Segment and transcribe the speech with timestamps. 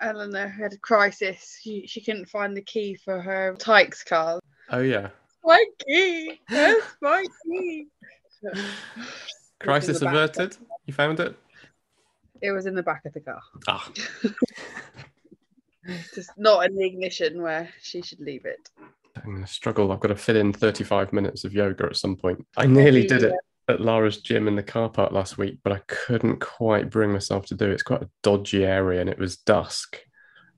[0.00, 1.58] Eleanor had a crisis.
[1.62, 4.40] She, she couldn't find the key for her Tykes car.
[4.70, 5.08] Oh yeah.
[5.44, 6.40] My key.
[6.48, 7.86] Where's my key?
[9.60, 10.56] Crisis averted.
[10.86, 11.36] You found it.
[12.42, 13.40] It was in the back of the car.
[13.68, 13.90] Ah,
[16.14, 18.68] Just not in the ignition where she should leave it.
[19.16, 19.92] I'm gonna struggle.
[19.92, 22.44] I've got to fit in 35 minutes of yoga at some point.
[22.56, 23.34] I nearly did it
[23.68, 27.46] at Lara's gym in the car park last week, but I couldn't quite bring myself
[27.46, 27.72] to do it.
[27.72, 29.98] It's quite a dodgy area, and it was dusk,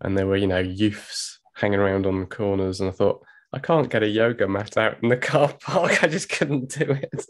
[0.00, 3.58] and there were you know youths hanging around on the corners, and I thought I
[3.58, 6.02] can't get a yoga mat out in the car park.
[6.04, 7.26] I just couldn't do it.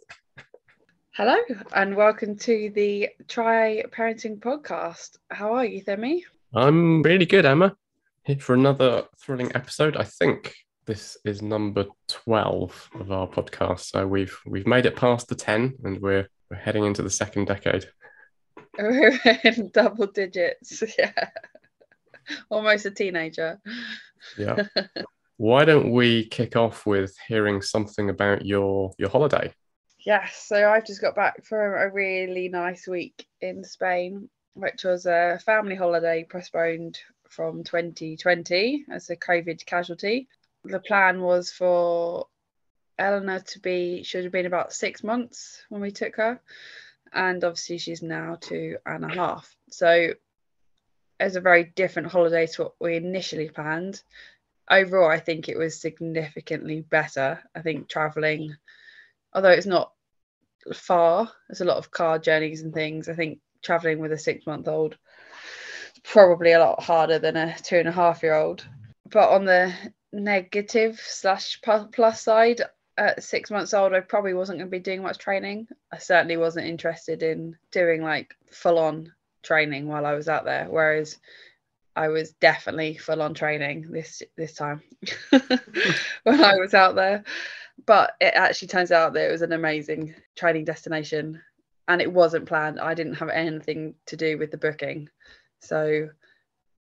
[1.12, 1.36] Hello
[1.74, 5.16] and welcome to the Tri Parenting podcast.
[5.30, 6.22] How are you, Themi?
[6.54, 7.76] I'm really good, Emma.
[8.22, 9.96] Here for another thrilling episode.
[9.96, 10.54] I think
[10.88, 13.80] this is number 12 of our podcast.
[13.90, 17.44] So we've we've made it past the 10 and we're we're heading into the second
[17.44, 17.84] decade.
[18.78, 20.82] We're in double digits.
[20.98, 21.12] Yeah.
[22.50, 23.60] Almost a teenager.
[24.38, 24.66] Yeah.
[25.36, 29.52] Why don't we kick off with hearing something about your your holiday?
[30.06, 35.06] Yes, so I've just got back from a really nice week in Spain, which was
[35.06, 40.28] a family holiday postponed from 2020 as a COVID casualty.
[40.64, 42.26] The plan was for
[42.98, 46.40] Eleanor to be, should have been about six months when we took her.
[47.12, 49.54] And obviously, she's now two and a half.
[49.70, 54.02] So it was a very different holiday to what we initially planned.
[54.70, 57.42] Overall, I think it was significantly better.
[57.54, 58.54] I think traveling,
[59.32, 59.92] although it's not
[60.74, 63.08] far, there's a lot of car journeys and things.
[63.08, 64.96] I think traveling with a six month old
[65.94, 68.66] is probably a lot harder than a two and a half year old.
[69.10, 69.72] But on the
[70.12, 72.62] negative slash plus side,
[72.98, 75.68] at six months old, I probably wasn't going to be doing much training.
[75.92, 79.12] I certainly wasn't interested in doing like full on
[79.42, 80.66] training while I was out there.
[80.68, 81.16] Whereas
[81.94, 84.82] I was definitely full on training this this time
[86.24, 87.24] when I was out there.
[87.86, 91.40] But it actually turns out that it was an amazing training destination
[91.86, 92.80] and it wasn't planned.
[92.80, 95.08] I didn't have anything to do with the booking.
[95.60, 96.08] So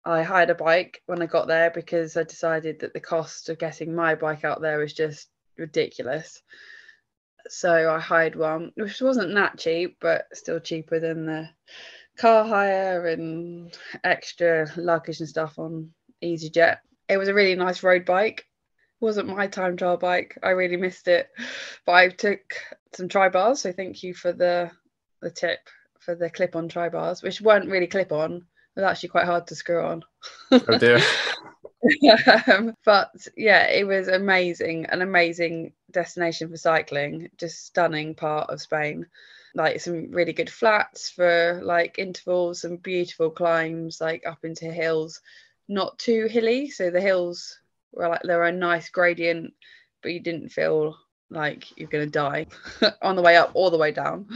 [0.05, 3.59] I hired a bike when I got there because I decided that the cost of
[3.59, 5.28] getting my bike out there was just
[5.59, 6.43] ridiculous.
[7.49, 11.49] So I hired one, which wasn't that cheap, but still cheaper than the
[12.16, 15.91] car hire and extra luggage and stuff on
[16.22, 16.78] EasyJet.
[17.09, 18.47] It was a really nice road bike.
[19.00, 20.39] Wasn't my time trial bike.
[20.43, 21.28] I really missed it.
[21.87, 22.41] But I took
[22.94, 23.60] some tri bars.
[23.62, 24.71] So thank you for the
[25.22, 25.60] the tip
[25.99, 28.47] for the clip on tri bars, which weren't really clip on.
[28.77, 30.05] Was actually quite hard to screw on.
[30.53, 31.01] Oh dear.
[32.47, 38.61] um, but yeah, it was amazing, an amazing destination for cycling, just stunning part of
[38.61, 39.07] Spain.
[39.55, 45.21] Like some really good flats for like intervals, some beautiful climbs like up into hills,
[45.69, 46.71] not too hilly.
[46.71, 47.59] So the hills
[47.93, 49.55] were like they were a nice gradient,
[50.03, 50.97] but you didn't feel
[51.31, 52.47] like you're gonna die
[53.03, 54.29] on the way up or the way down,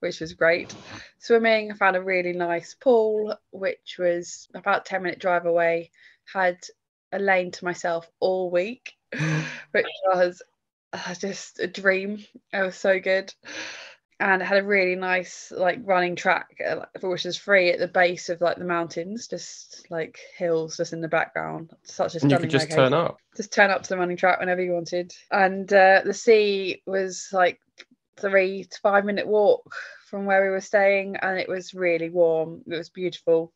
[0.00, 0.74] which was great.
[1.18, 5.90] Swimming, I found a really nice pool, which was about 10 minute drive away,
[6.32, 6.58] had
[7.12, 8.92] a lane to myself all week,
[9.70, 10.42] which was
[10.92, 12.24] uh, just a dream.
[12.52, 13.32] It was so good.
[14.20, 17.88] And it had a really nice like running track, uh, which is free at the
[17.88, 21.72] base of like the mountains, just like hills just in the background.
[21.84, 23.18] Such a stunning And you could just location turn up.
[23.34, 25.12] just turn up to the running track whenever you wanted.
[25.30, 27.60] And uh, the sea was like
[28.18, 29.74] three to five minute walk
[30.06, 32.62] from where we were staying, and it was really warm.
[32.66, 33.52] It was beautiful.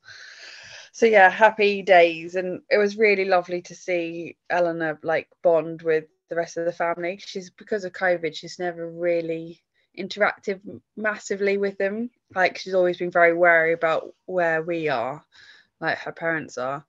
[0.92, 6.04] So yeah, happy days, and it was really lovely to see Eleanor like bond with
[6.30, 7.20] the rest of the family.
[7.22, 9.60] She's because of COVID, she's never really
[9.98, 10.60] interacted
[10.96, 12.10] massively with them.
[12.34, 15.24] Like she's always been very wary about where we are,
[15.80, 16.84] like her parents are.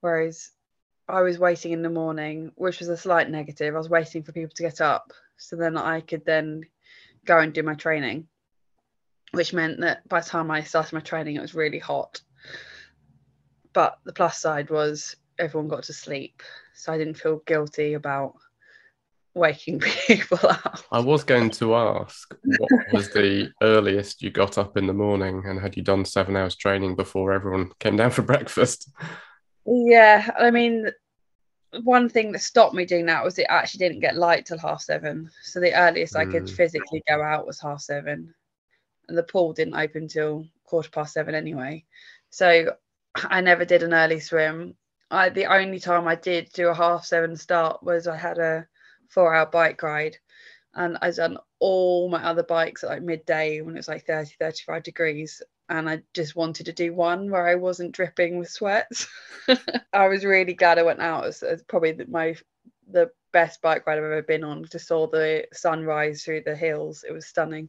[0.00, 0.50] Whereas
[1.08, 3.74] I was waiting in the morning, which was a slight negative.
[3.74, 6.62] I was waiting for people to get up so then I could then
[7.24, 8.28] go and do my training,
[9.32, 12.20] which meant that by the time I started my training, it was really hot.
[13.72, 16.42] But the plus side was everyone got to sleep.
[16.74, 18.36] So I didn't feel guilty about
[19.34, 20.80] waking people up.
[20.90, 25.42] I was going to ask what was the earliest you got up in the morning
[25.46, 28.90] and had you done seven hours training before everyone came down for breakfast?
[29.64, 30.90] Yeah, I mean,
[31.82, 34.82] one thing that stopped me doing that was it actually didn't get light till half
[34.82, 35.30] seven.
[35.42, 36.50] So the earliest I could Mm.
[36.56, 38.34] physically go out was half seven,
[39.08, 41.84] and the pool didn't open till quarter past seven anyway.
[42.30, 42.76] So
[43.14, 44.74] I never did an early swim.
[45.10, 48.66] I the only time I did do a half seven start was I had a
[49.12, 50.16] four hour bike ride,
[50.74, 54.34] and I done all my other bikes at like midday when it was like 30,
[54.38, 55.42] 35 degrees.
[55.68, 59.06] and I just wanted to do one where I wasn't dripping with sweats.
[59.92, 61.26] I was really glad I went out.
[61.26, 62.36] It's, it's probably my
[62.90, 64.64] the best bike ride I've ever been on.
[64.70, 67.04] Just saw the sunrise through the hills.
[67.08, 67.68] It was stunning.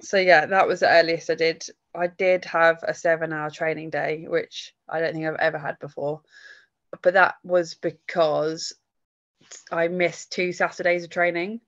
[0.00, 1.64] So yeah, that was the earliest I did.
[1.94, 6.22] I did have a seven-hour training day, which I don't think I've ever had before.
[7.02, 8.72] But that was because
[9.70, 11.60] I missed two Saturdays of training.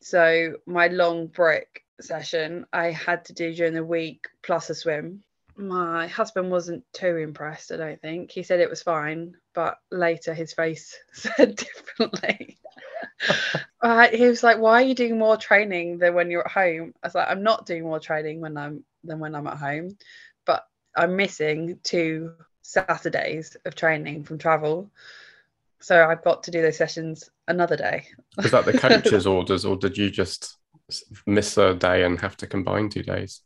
[0.00, 5.22] So my long brick session I had to do during the week plus a swim.
[5.56, 8.30] My husband wasn't too impressed, I don't think.
[8.30, 12.58] He said it was fine, but later his face said differently.
[13.80, 16.94] uh, he was like, "Why are you doing more training than when you're at home?"
[17.02, 19.96] I was like, "I'm not doing more training when I'm than when I'm at home,
[20.44, 20.64] but
[20.96, 24.90] I'm missing two Saturdays of training from travel,
[25.80, 29.76] so I've got to do those sessions another day." Was that the coach's orders, or
[29.76, 30.56] did you just
[31.26, 33.42] miss a day and have to combine two days?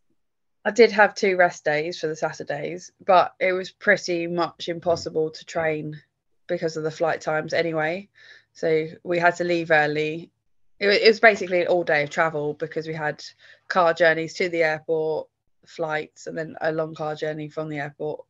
[0.65, 5.31] I did have two rest days for the Saturdays, but it was pretty much impossible
[5.31, 6.01] to train
[6.47, 8.09] because of the flight times anyway.
[8.53, 10.31] So we had to leave early.
[10.79, 13.25] It, it was basically an all day of travel because we had
[13.69, 15.29] car journeys to the airport,
[15.67, 18.25] flights, and then a long car journey from the airport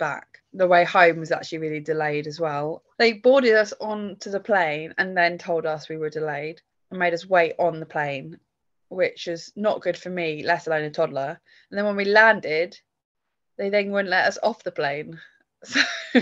[0.00, 0.38] back.
[0.52, 2.82] The way home was actually really delayed as well.
[2.98, 6.60] They boarded us onto the plane and then told us we were delayed
[6.90, 8.40] and made us wait on the plane,
[8.88, 11.40] which is not good for me, let alone a toddler.
[11.70, 12.76] And then when we landed,
[13.56, 15.20] they then wouldn't let us off the plane.
[16.12, 16.20] So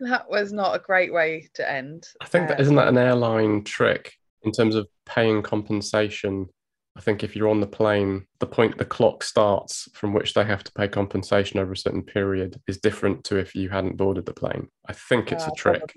[0.00, 2.06] that was not a great way to end.
[2.22, 6.48] I think that um, isn't that an airline trick in terms of paying compensation.
[6.96, 10.44] I think if you're on the plane, the point the clock starts from which they
[10.44, 14.26] have to pay compensation over a certain period is different to if you hadn't boarded
[14.26, 14.68] the plane.
[14.86, 15.94] I think it's uh, a trick.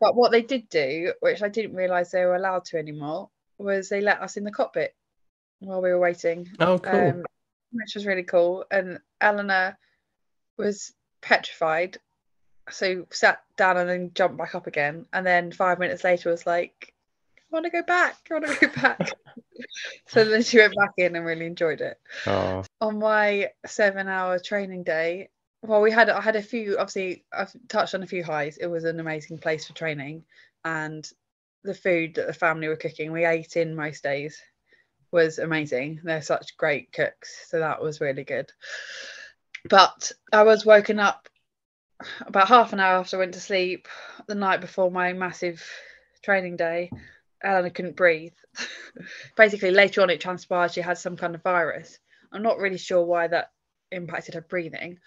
[0.00, 3.88] But what they did do, which I didn't realise they were allowed to anymore, was
[3.88, 4.94] they let us in the cockpit
[5.58, 6.48] while we were waiting.
[6.60, 7.08] Oh, cool.
[7.08, 7.24] Um,
[7.72, 8.64] which was really cool.
[8.70, 9.76] And Eleanor
[10.56, 11.98] was petrified.
[12.70, 15.06] So sat down and then jumped back up again.
[15.12, 16.94] And then five minutes later was like,
[17.38, 18.16] I want to go back.
[18.30, 19.12] I want to go back.
[20.06, 21.98] so then she went back in and really enjoyed it.
[22.26, 22.64] Oh.
[22.80, 25.28] On my seven hour training day,
[25.62, 28.66] well we had i had a few obviously i've touched on a few highs it
[28.66, 30.24] was an amazing place for training
[30.64, 31.10] and
[31.64, 34.40] the food that the family were cooking we ate in most days
[35.10, 38.50] was amazing they're such great cooks so that was really good
[39.68, 41.28] but i was woken up
[42.20, 43.88] about half an hour after i went to sleep
[44.28, 45.64] the night before my massive
[46.22, 46.90] training day
[47.42, 48.34] Eleanor couldn't breathe.
[49.36, 51.98] Basically, later on, it transpired she had some kind of virus.
[52.32, 53.52] I'm not really sure why that
[53.90, 54.98] impacted her breathing,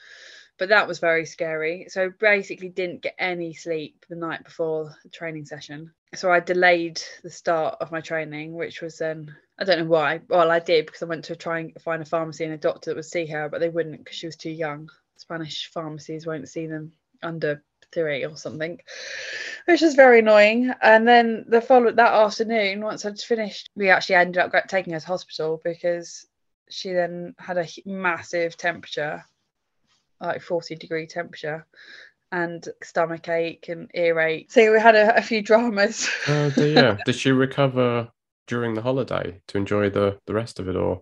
[0.57, 1.88] but that was very scary.
[1.89, 5.94] So basically, didn't get any sleep the night before the training session.
[6.16, 10.22] So I delayed the start of my training, which was then I don't know why.
[10.28, 12.89] Well, I did because I went to try and find a pharmacy and a doctor
[12.89, 14.89] that would see her, but they wouldn't because she was too young.
[15.18, 18.79] Spanish pharmacies won't see them under three or something,
[19.65, 20.71] which is very annoying.
[20.81, 24.99] And then the follow that afternoon, once I'd finished, we actually ended up taking her
[24.99, 26.25] to hospital because
[26.69, 29.25] she then had a massive temperature
[30.21, 31.65] like 40 degree temperature
[32.31, 34.51] and stomach ache and earache.
[34.51, 36.09] So we had a, a few dramas.
[36.27, 36.97] Oh dear.
[37.05, 38.09] Did she recover
[38.47, 41.01] during the holiday to enjoy the, the rest of it or?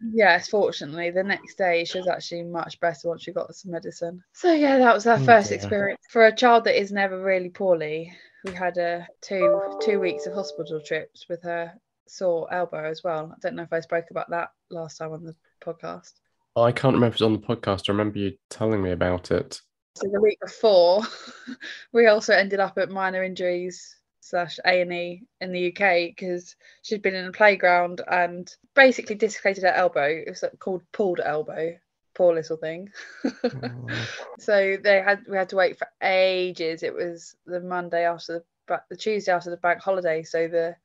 [0.00, 4.22] Yes, fortunately, the next day she was actually much better once she got some medicine.
[4.32, 5.56] So yeah, that was our oh, first dear.
[5.56, 8.12] experience for a child that is never really poorly.
[8.44, 11.74] We had a two two weeks of hospital trips with her
[12.08, 13.32] sore elbow as well.
[13.32, 16.12] I don't know if I spoke about that last time on the podcast.
[16.56, 17.88] Oh, I can't remember if it was on the podcast.
[17.88, 19.60] I remember you telling me about it.
[19.96, 21.02] So the week before,
[21.92, 26.56] we also ended up at minor injuries slash A and E in the UK because
[26.82, 30.06] she'd been in a playground and basically dislocated her elbow.
[30.06, 31.78] It was called pulled elbow.
[32.14, 32.90] Poor little thing.
[33.24, 33.86] oh.
[34.38, 36.82] So they had we had to wait for ages.
[36.82, 40.76] It was the Monday after the the Tuesday after the bank holiday, so the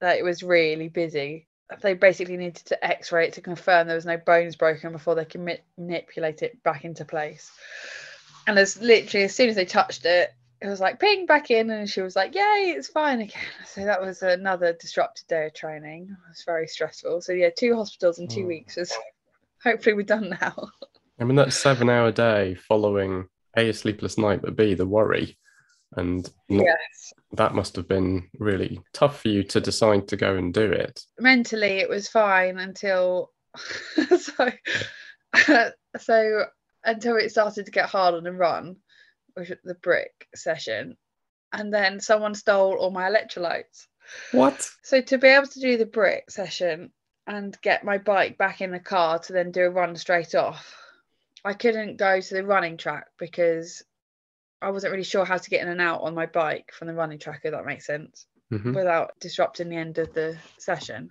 [0.00, 1.46] that it was really busy
[1.82, 5.24] they basically needed to x-ray it to confirm there was no bones broken before they
[5.24, 7.50] can manipulate it back into place
[8.46, 11.70] and as literally as soon as they touched it it was like ping back in
[11.70, 15.54] and she was like yay it's fine again so that was another disrupted day of
[15.54, 18.48] training it was very stressful so yeah two hospitals in two oh.
[18.48, 18.92] weeks was
[19.62, 20.68] hopefully we're done now
[21.20, 25.36] i mean that seven hour day following a, a sleepless night but b the worry
[25.96, 27.12] and yes.
[27.32, 31.00] that must have been really tough for you to decide to go and do it.
[31.18, 33.30] Mentally, it was fine until
[34.18, 34.50] so
[35.98, 36.44] so
[36.84, 38.76] until it started to get hard on the run,
[39.36, 40.96] the brick session,
[41.52, 43.86] and then someone stole all my electrolytes.
[44.32, 44.70] What?
[44.82, 46.92] So to be able to do the brick session,
[47.26, 50.76] and get my bike back in the car to then do a run straight off.
[51.44, 53.82] I couldn't go to the running track because
[54.62, 56.94] I wasn't really sure how to get in and out on my bike from the
[56.94, 58.74] running track, if that makes sense, Mhm.
[58.74, 61.10] without disrupting the end of the session.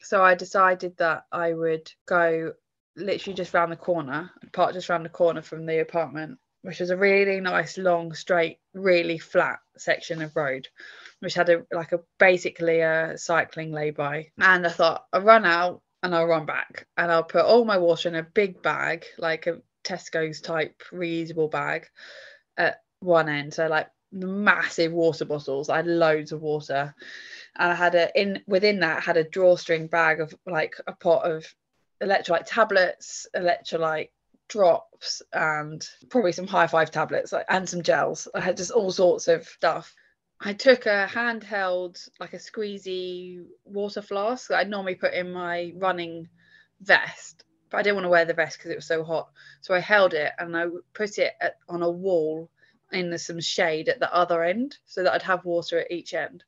[0.00, 2.54] So I decided that I would go
[2.96, 6.90] literally just round the corner, park just round the corner from the apartment, which was
[6.90, 10.68] a really nice, long, straight, really flat section of road,
[11.20, 14.30] which had a like a basically a cycling lay-by.
[14.38, 17.78] And I thought I'll run out and I'll run back and I'll put all my
[17.78, 21.86] water in a big bag, like a Tesco's type reusable bag
[22.56, 23.54] at one end.
[23.54, 25.68] So like massive water bottles.
[25.68, 26.94] I had loads of water.
[27.56, 30.92] And I had a in within that I had a drawstring bag of like a
[30.92, 31.46] pot of
[32.02, 34.10] electrolyte tablets, electrolyte
[34.48, 38.28] drops, and probably some High5 tablets and some gels.
[38.34, 39.94] I had just all sorts of stuff.
[40.40, 45.72] I took a handheld, like a squeezy water flask that I normally put in my
[45.76, 46.28] running
[46.80, 49.30] vest, but I didn't want to wear the vest because it was so hot.
[49.60, 52.50] So I held it and I put it at, on a wall
[52.92, 56.44] in some shade at the other end so that I'd have water at each end.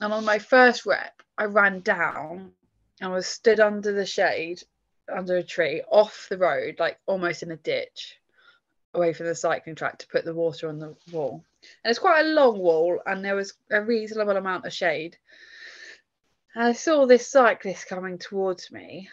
[0.00, 2.52] And on my first rep, I ran down
[3.00, 4.62] and was stood under the shade,
[5.14, 8.18] under a tree, off the road, like almost in a ditch,
[8.94, 11.44] away from the cycling track to put the water on the wall.
[11.84, 15.16] And it's quite a long wall, and there was a reasonable amount of shade.
[16.54, 19.10] And I saw this cyclist coming towards me,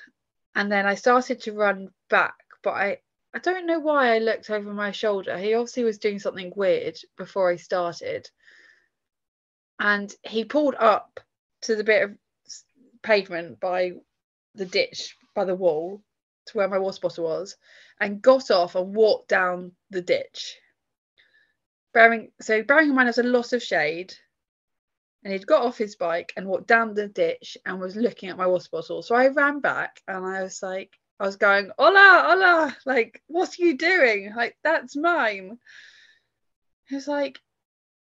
[0.56, 3.00] and then I started to run back, but I
[3.34, 5.38] I don't know why I looked over my shoulder.
[5.38, 8.30] He obviously was doing something weird before I started.
[9.80, 11.20] And he pulled up
[11.62, 12.18] to the bit of
[13.02, 13.94] pavement by
[14.54, 16.02] the ditch, by the wall,
[16.48, 17.56] to where my water bottle was,
[18.00, 20.58] and got off and walked down the ditch.
[21.94, 24.14] Bearing so bearing in mind there's a lot of shade,
[25.24, 28.38] and he'd got off his bike and walked down the ditch and was looking at
[28.38, 29.02] my water bottle.
[29.02, 33.58] So I ran back and I was like, I was going, hola, hola, like, what
[33.58, 34.34] are you doing?
[34.36, 35.60] Like, that's mine.
[36.88, 37.40] He was like,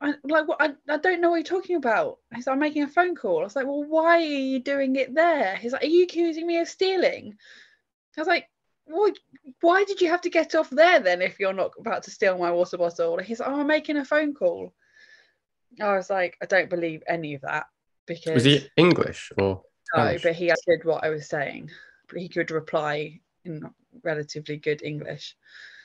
[0.01, 0.62] I, like, what?
[0.62, 2.20] I, I don't know what you're talking about.
[2.34, 3.41] He's like, I'm making a phone call.
[3.41, 5.56] I was like, well, why are you doing it there?
[5.58, 7.36] He's like, are you accusing me of stealing?
[8.18, 8.50] I was like,
[8.86, 9.12] well,
[9.62, 12.38] why did you have to get off there then if you're not about to steal
[12.38, 13.18] my water bottle?
[13.20, 14.74] He's like, oh, I'm making a phone call.
[15.82, 17.68] I was like, I don't believe any of that
[18.06, 19.63] because Was he English or?
[19.96, 21.70] no, but he understood what I was saying.
[22.08, 23.70] But he could reply in
[24.03, 25.36] relatively good English.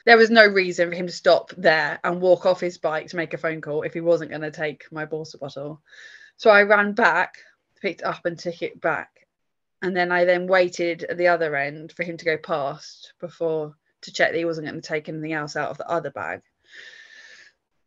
[0.04, 3.16] There was no reason for him to stop there and walk off his bike to
[3.16, 5.80] make a phone call if he wasn't going to take my water bottle.
[6.37, 7.38] So I ran back,
[7.80, 9.26] picked up, and took it back.
[9.80, 13.75] And then I then waited at the other end for him to go past before
[14.02, 16.42] to check that he wasn't going to take anything else out of the other bag.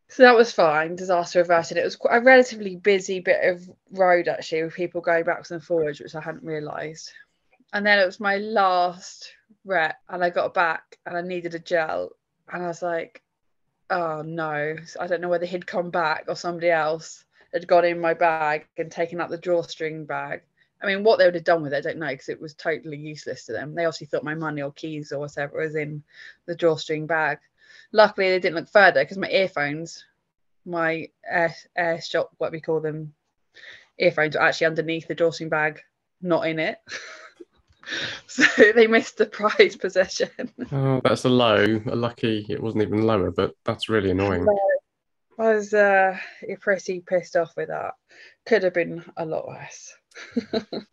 [0.10, 1.78] So that was fine, disaster averted.
[1.78, 6.00] It was a relatively busy bit of road actually, with people going backwards and forwards,
[6.00, 7.12] which I hadn't realised.
[7.74, 9.34] And then it was my last
[9.66, 12.12] rep, and I got back and I needed a gel,
[12.52, 13.22] and I was like,
[13.90, 18.00] oh no, I don't know whether he'd come back or somebody else had gone in
[18.00, 20.42] my bag and taken out the drawstring bag.
[20.82, 22.54] I mean, what they would have done with it, I don't know, because it was
[22.54, 23.74] totally useless to them.
[23.74, 26.04] They obviously thought my money or keys or whatever was in
[26.46, 27.40] the drawstring bag.
[27.92, 30.06] Luckily, they didn't look further because my earphones,
[30.66, 33.14] my air, air shot, what we call them,
[33.98, 35.82] earphones, were actually underneath the drawstring bag,
[36.22, 36.78] not in it.
[38.28, 38.44] so
[38.76, 40.30] they missed the prized possession.
[40.72, 41.82] Oh, that's a low.
[41.88, 44.48] A lucky it wasn't even lower, but that's really annoying.
[45.40, 46.18] I was uh,
[46.60, 47.94] pretty pissed off with that.
[48.46, 49.94] Could have been a lot worse.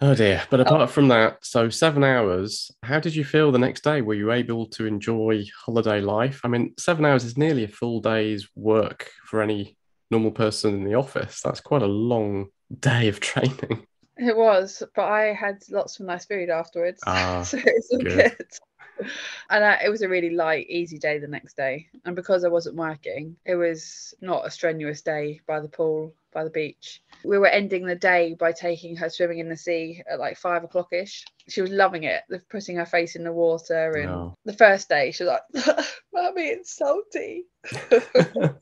[0.00, 0.42] Oh dear.
[0.50, 4.02] But apart from that, so seven hours, how did you feel the next day?
[4.02, 6.40] Were you able to enjoy holiday life?
[6.44, 9.78] I mean, seven hours is nearly a full day's work for any
[10.10, 11.40] normal person in the office.
[11.42, 12.48] That's quite a long
[12.80, 13.86] day of training.
[14.16, 17.02] It was, but I had lots of nice food afterwards.
[17.06, 18.37] Ah, so it's all good.
[18.37, 19.09] good.
[19.50, 21.88] And uh, it was a really light, easy day the next day.
[22.04, 26.44] And because I wasn't working, it was not a strenuous day by the pool, by
[26.44, 27.02] the beach.
[27.25, 30.62] We were ending the day by taking her swimming in the sea at like five
[30.62, 31.25] o'clock ish.
[31.49, 33.90] She was loving it, putting her face in the water.
[33.97, 34.35] And Oh.
[34.44, 35.66] the first day, she was like,
[36.14, 37.47] Mommy, it's salty.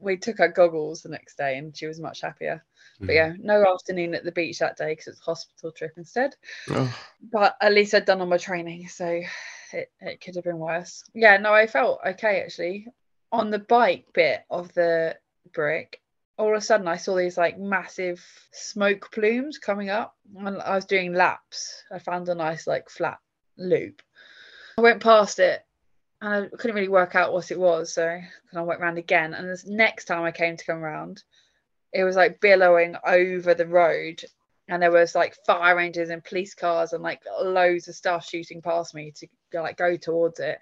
[0.00, 2.64] we took her goggles the next day and she was much happier.
[3.00, 3.06] Mm.
[3.06, 6.34] But yeah, no afternoon at the beach that day because it's a hospital trip instead.
[6.70, 6.94] Oh,
[7.32, 9.20] But at least I'd done all my training, so
[9.72, 11.04] it, it could have been worse.
[11.14, 12.86] Yeah, no, I felt okay actually.
[13.32, 15.16] On the bike bit of the
[15.52, 16.00] brick,
[16.36, 20.16] all of a sudden I saw these like massive smoke plumes coming up.
[20.36, 21.84] And I was doing laps.
[21.92, 23.18] I found a nice like flat
[23.56, 24.02] loop.
[24.78, 25.64] I went past it
[26.20, 28.20] and I couldn't really work out what it was, so
[28.54, 29.34] I went round again.
[29.34, 31.22] And this next time I came to come round,
[31.92, 34.22] it was like billowing over the road
[34.68, 38.62] and there was like fire engines and police cars and like loads of stuff shooting
[38.62, 39.26] past me to
[39.60, 40.58] like go towards it.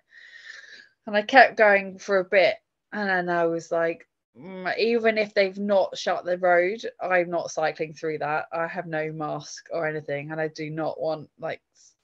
[1.07, 2.57] And i kept going for a bit
[2.93, 4.07] and then i was like
[4.39, 8.47] mm, even if they've not shut the road i'm not cycling through that.
[8.53, 11.61] I have no mask or anything and i do not want like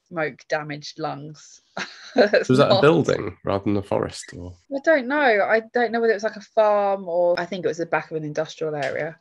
[0.08, 1.61] smoke damaged lungs
[2.14, 2.78] was that not...
[2.78, 6.16] a building rather than a forest or i don't know i don't know whether it
[6.16, 9.16] was like a farm or i think it was the back of an industrial area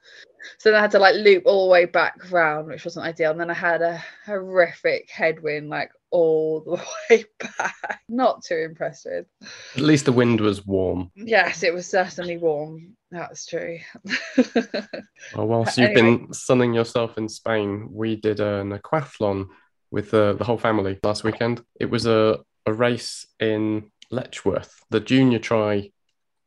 [0.58, 3.32] so then I had to like loop all the way back round, which wasn't ideal.
[3.32, 6.72] And then I had a horrific headwind like all the
[7.10, 7.26] way
[7.58, 8.02] back.
[8.10, 9.26] Not too impressed with.
[9.76, 11.12] At least the wind was warm.
[11.16, 12.96] Yes, it was certainly warm.
[13.12, 13.80] That's true.
[13.96, 14.46] well,
[15.36, 19.48] oh, whilst you've been sunning yourself in Spain, we did an aquathlon
[19.94, 21.64] with uh, the whole family last weekend.
[21.80, 24.82] It was a, a race in Letchworth.
[24.90, 25.92] The junior tri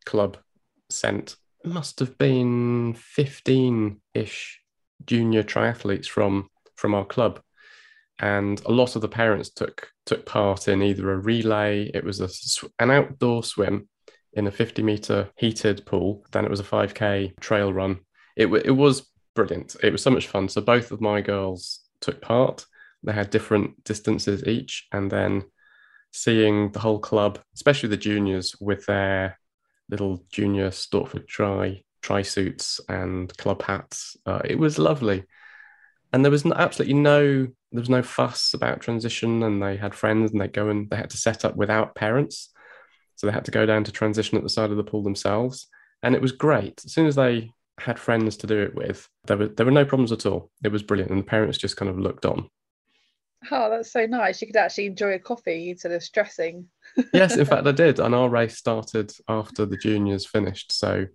[0.04, 0.36] club
[0.90, 4.60] sent must have been 15 ish
[5.06, 7.40] junior triathletes from from our club.
[8.18, 12.20] And a lot of the parents took took part in either a relay it was
[12.20, 12.28] a,
[12.80, 13.88] an outdoor swim
[14.32, 18.00] in a 50 meter heated pool then it was a 5k trail run.
[18.36, 19.76] It, it was brilliant.
[19.84, 20.48] It was so much fun.
[20.48, 22.66] So both of my girls took part
[23.06, 25.44] they had different distances each and then
[26.12, 29.38] seeing the whole club especially the juniors with their
[29.88, 34.16] little junior Stortford tri tri suits and club hats.
[34.26, 35.24] Uh, it was lovely,
[36.12, 39.42] and there was absolutely no there was no fuss about transition.
[39.42, 42.50] And they had friends, and they go and they had to set up without parents,
[43.16, 45.68] so they had to go down to transition at the side of the pool themselves,
[46.02, 46.82] and it was great.
[46.84, 49.84] As soon as they had friends to do it with, there were there were no
[49.84, 50.50] problems at all.
[50.64, 52.48] It was brilliant, and the parents just kind of looked on.
[53.50, 54.40] Oh, that's so nice.
[54.40, 56.66] You could actually enjoy a coffee instead of stressing.
[57.12, 58.00] yes, in fact, I did.
[58.00, 60.72] And our race started after the juniors finished.
[60.72, 61.06] So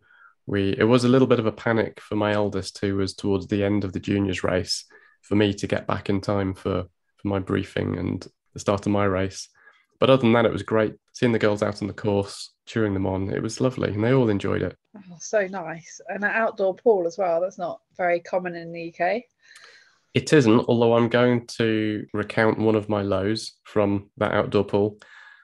[0.46, 3.48] we it was a little bit of a panic for my eldest, who was towards
[3.48, 4.86] the end of the juniors race,
[5.22, 6.86] for me to get back in time for,
[7.18, 9.50] for my briefing and the start of my race.
[10.00, 12.94] But other than that, it was great seeing the girls out on the course, cheering
[12.94, 13.30] them on.
[13.30, 14.76] It was lovely, and they all enjoyed it.
[14.98, 17.40] Oh, so nice, and an outdoor pool as well.
[17.40, 19.24] That's not very common in the UK.
[20.14, 24.98] It isn't, although I'm going to recount one of my lows from that outdoor pool.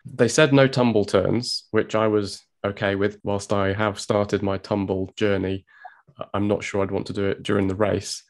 [0.05, 3.17] They said no tumble turns, which I was okay with.
[3.23, 5.65] Whilst I have started my tumble journey,
[6.33, 8.23] I'm not sure I'd want to do it during the race.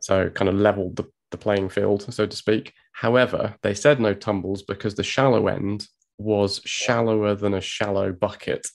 [0.00, 2.74] So, kind of leveled the, the playing field, so to speak.
[2.92, 5.86] However, they said no tumbles because the shallow end
[6.18, 8.66] was shallower than a shallow bucket.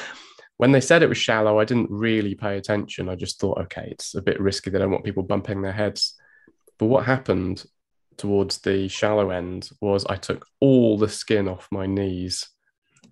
[0.56, 3.08] when they said it was shallow, I didn't really pay attention.
[3.08, 4.70] I just thought, okay, it's a bit risky.
[4.70, 6.14] They don't want people bumping their heads.
[6.78, 7.64] But what happened
[8.16, 12.48] towards the shallow end was I took all the skin off my knees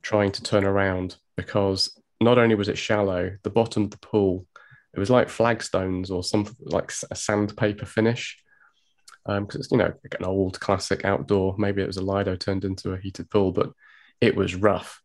[0.03, 4.47] trying to turn around because not only was it shallow, the bottom of the pool,
[4.95, 8.39] it was like flagstones or something like a sandpaper finish.
[9.25, 12.37] Because um, it's, you know, like an old classic outdoor, maybe it was a Lido
[12.37, 13.71] turned into a heated pool, but
[14.21, 15.01] it was rough.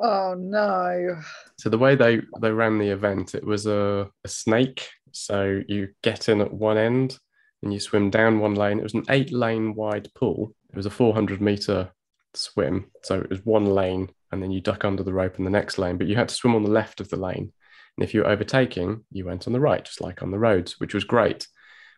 [0.00, 1.20] Oh no.
[1.58, 4.88] So the way they, they ran the event, it was a, a snake.
[5.12, 7.18] So you get in at one end
[7.62, 8.78] and you swim down one lane.
[8.78, 10.54] It was an eight lane wide pool.
[10.70, 11.90] It was a 400 meter
[12.34, 12.90] swim.
[13.02, 15.78] So it was one lane and then you duck under the rope in the next
[15.78, 17.52] lane, but you had to swim on the left of the lane.
[17.96, 20.78] And if you were overtaking, you went on the right, just like on the roads,
[20.78, 21.48] which was great.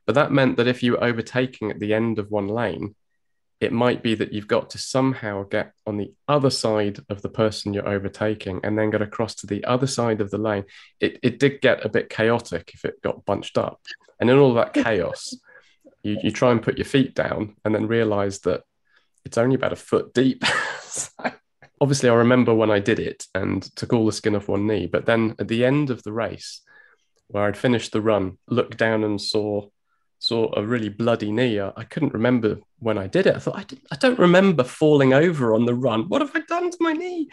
[0.06, 2.94] But that meant that if you were overtaking at the end of one lane,
[3.60, 7.28] it might be that you've got to somehow get on the other side of the
[7.28, 10.64] person you're overtaking and then get across to the other side of the lane.
[10.98, 13.80] It, it did get a bit chaotic if it got bunched up.
[14.18, 15.34] And in all that chaos,
[16.02, 18.62] you, you try and put your feet down and then realize that
[19.24, 20.44] it's only about a foot deep.
[21.80, 24.86] obviously, I remember when I did it and took all the skin off one knee.
[24.86, 26.62] But then at the end of the race,
[27.28, 29.68] where I'd finished the run, looked down and saw
[30.22, 31.58] saw a really bloody knee.
[31.58, 33.36] I, couldn't remember when I did it.
[33.36, 36.10] I thought I, I don't remember falling over on the run.
[36.10, 37.30] What have I done to my knee?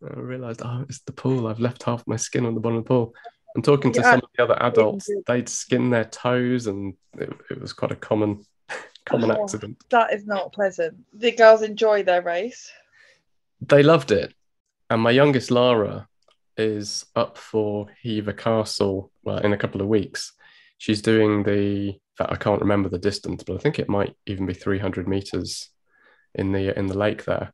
[0.00, 1.48] And I realized, oh, it's the pool.
[1.48, 3.14] I've left half my skin on the bottom of the pool.
[3.58, 4.12] And talking to yeah.
[4.12, 7.96] some of the other adults, they'd skin their toes, and it, it was quite a
[7.96, 8.44] common
[9.04, 9.82] common oh, accident.
[9.90, 10.96] That is not pleasant.
[11.12, 12.70] The girls enjoy their race.
[13.60, 14.32] They loved it,
[14.90, 16.06] and my youngest Lara
[16.56, 20.34] is up for Hever Castle well in a couple of weeks.
[20.76, 21.98] She's doing the.
[22.20, 25.68] I can't remember the distance, but I think it might even be 300 meters
[26.36, 27.52] in the in the lake there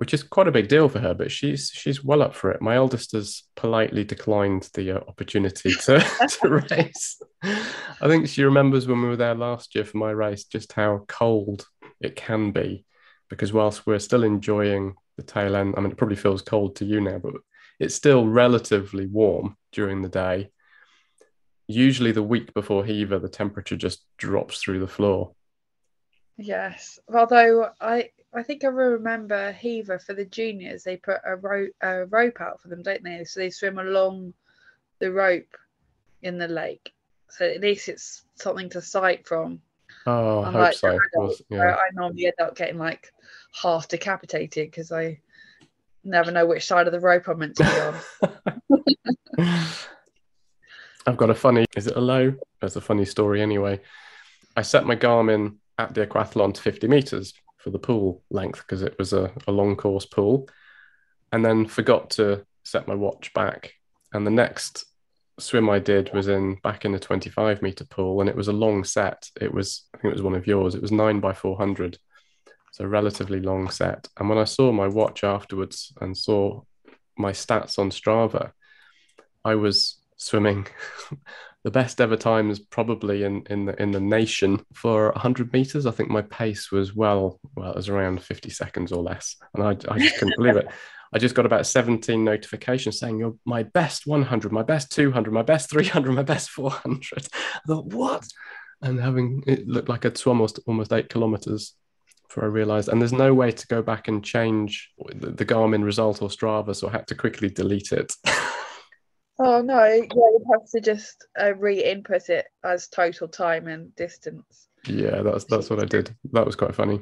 [0.00, 1.12] which is quite a big deal for her.
[1.12, 2.62] But she's she's well up for it.
[2.62, 7.20] My eldest has politely declined the uh, opportunity to, to race.
[7.42, 11.04] I think she remembers when we were there last year for my race just how
[11.06, 11.66] cold
[12.00, 12.86] it can be,
[13.28, 16.86] because whilst we're still enjoying the tail end, I mean it probably feels cold to
[16.86, 17.34] you now, but
[17.78, 20.50] it's still relatively warm during the day.
[21.68, 25.34] usually the week before Hever, the temperature just drops through the floor.
[26.36, 30.84] Yes, although I I think I remember Hever for the juniors.
[30.84, 33.24] They put a rope a rope out for them, don't they?
[33.24, 34.34] So they swim along
[35.00, 35.56] the rope
[36.22, 36.92] in the lake.
[37.28, 39.60] So at least it's something to sight from.
[40.06, 40.98] Oh, I hope so.
[41.48, 41.74] Yeah.
[41.74, 43.12] I normally end up getting like
[43.60, 45.20] half decapitated because I
[46.04, 48.00] never know which side of the rope I'm meant to
[49.40, 49.66] be on.
[51.06, 52.34] I've got a funny, is it a low?
[52.60, 53.80] That's a funny story anyway.
[54.56, 57.32] I set my Garmin at the aquathlon to 50 meters
[57.62, 60.48] for the pool length because it was a, a long course pool
[61.32, 63.72] and then forgot to set my watch back.
[64.12, 64.84] And the next
[65.38, 68.52] swim I did was in back in the 25 meter pool and it was a
[68.52, 69.28] long set.
[69.40, 71.98] It was, I think it was one of yours, it was nine by 400.
[72.72, 74.08] So relatively long set.
[74.16, 76.62] And when I saw my watch afterwards and saw
[77.16, 78.52] my stats on Strava,
[79.44, 80.66] I was swimming
[81.64, 85.86] the best ever times probably in in the in the nation for 100 meters.
[85.86, 89.36] I think my pace was well well it was around 50 seconds or less.
[89.54, 90.68] And i, I just couldn't believe it.
[91.12, 95.42] I just got about 17 notifications saying you're my best 100 my best 200 my
[95.42, 98.26] best 300 my best 400 i thought what?
[98.82, 101.74] And having it looked like it's almost almost eight kilometers
[102.30, 102.88] before I realized.
[102.88, 106.74] And there's no way to go back and change the, the Garmin result or Strava,
[106.74, 108.14] so I had to quickly delete it.
[109.42, 114.68] Oh no, yeah, you have to just uh, re-input it as total time and distance.
[114.86, 116.14] Yeah, that's that's what I did.
[116.32, 117.00] That was quite funny.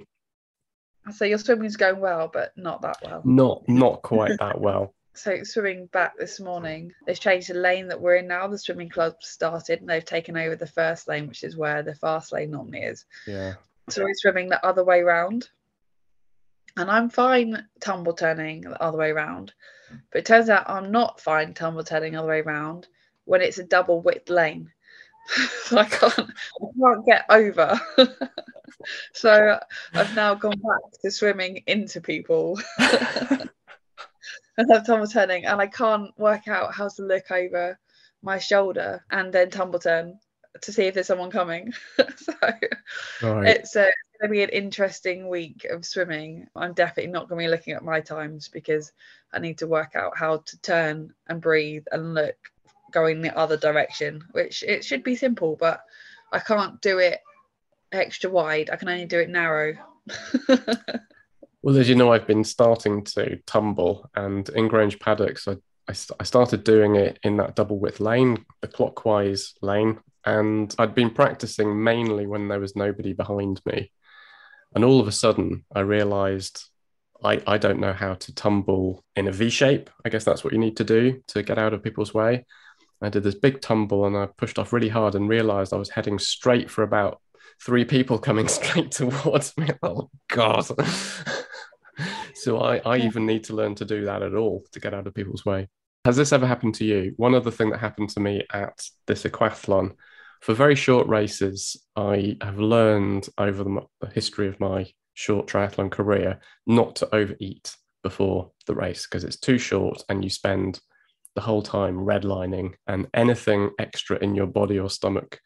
[1.10, 3.22] So your swimming's going well, but not that well.
[3.24, 4.94] Not not quite that well.
[5.14, 8.46] So swimming back this morning, they've changed the lane that we're in now.
[8.46, 11.96] The swimming club started and they've taken over the first lane, which is where the
[11.96, 13.04] fast lane normally is.
[13.26, 13.54] Yeah.
[13.88, 15.48] So we're swimming the other way round.
[16.78, 19.52] And I'm fine tumble turning the other way round.
[20.12, 22.86] But it turns out I'm not fine tumble turning the other way around
[23.24, 24.70] when it's a double width lane.
[25.64, 27.80] so I can't I can't get over.
[29.12, 29.58] so
[29.92, 32.60] I've now gone back to swimming into people.
[32.78, 33.50] and
[34.58, 37.76] I'm tumble turning and I can't work out how to look over
[38.22, 40.20] my shoulder and then tumble turn
[40.62, 41.72] to see if there's someone coming.
[41.96, 43.48] so right.
[43.48, 46.46] it's, uh, going to be an interesting week of swimming.
[46.56, 48.92] I'm definitely not going to be looking at my times because
[49.32, 52.36] I need to work out how to turn and breathe and look
[52.90, 55.84] going the other direction, which it should be simple, but
[56.32, 57.20] I can't do it
[57.92, 58.70] extra wide.
[58.70, 59.74] I can only do it narrow.
[61.62, 65.52] well, as you know, I've been starting to tumble, and in Grange Paddocks, I,
[65.88, 70.94] I, I started doing it in that double width lane, the clockwise lane, and I'd
[70.94, 73.90] been practicing mainly when there was nobody behind me.
[74.74, 76.64] And all of a sudden, I realized
[77.22, 79.90] I, I don't know how to tumble in a V shape.
[80.04, 82.44] I guess that's what you need to do to get out of people's way.
[83.00, 85.90] I did this big tumble and I pushed off really hard and realized I was
[85.90, 87.20] heading straight for about
[87.64, 89.68] three people coming straight towards me.
[89.82, 90.64] Oh, God.
[92.34, 95.06] so I, I even need to learn to do that at all to get out
[95.06, 95.68] of people's way.
[96.04, 97.12] Has this ever happened to you?
[97.16, 99.94] One other thing that happened to me at this aquathlon
[100.40, 105.90] for very short races, I have learned over the, the history of my short triathlon
[105.90, 110.80] career not to overeat before the race because it's too short and you spend
[111.34, 115.40] the whole time redlining and anything extra in your body or stomach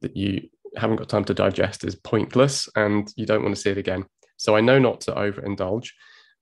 [0.00, 3.70] that you haven't got time to digest is pointless and you don't want to see
[3.70, 4.04] it again.
[4.36, 5.90] So I know not to overindulge,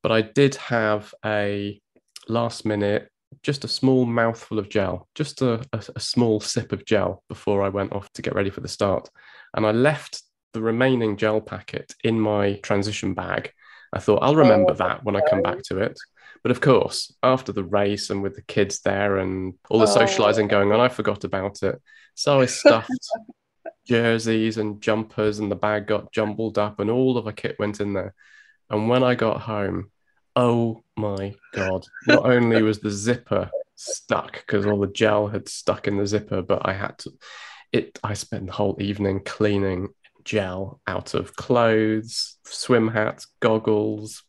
[0.03, 1.81] but I did have a
[2.29, 3.11] last minute
[3.43, 7.63] just a small mouthful of gel, just a, a, a, small sip of gel before
[7.63, 9.09] I went off to get ready for the start.
[9.55, 13.53] And I left the remaining gel packet in my transition bag.
[13.93, 15.99] I thought I'll remember oh, that when I come back to it.
[16.43, 19.95] But of course, after the race and with the kids there and all the oh.
[19.95, 21.81] socializing going on, I forgot about it.
[22.15, 22.91] So I stuffed
[23.87, 27.81] jerseys and jumpers, and the bag got jumbled up, and all of our kit went
[27.81, 28.15] in there.
[28.71, 29.91] And when I got home,
[30.37, 31.85] oh my god!
[32.07, 36.43] Not only was the zipper stuck because all the gel had stuck in the zipper,
[36.43, 37.13] but I had to.
[37.73, 37.99] It.
[38.05, 39.89] I spent the whole evening cleaning
[40.25, 44.25] gel out of clothes, swim hats, goggles,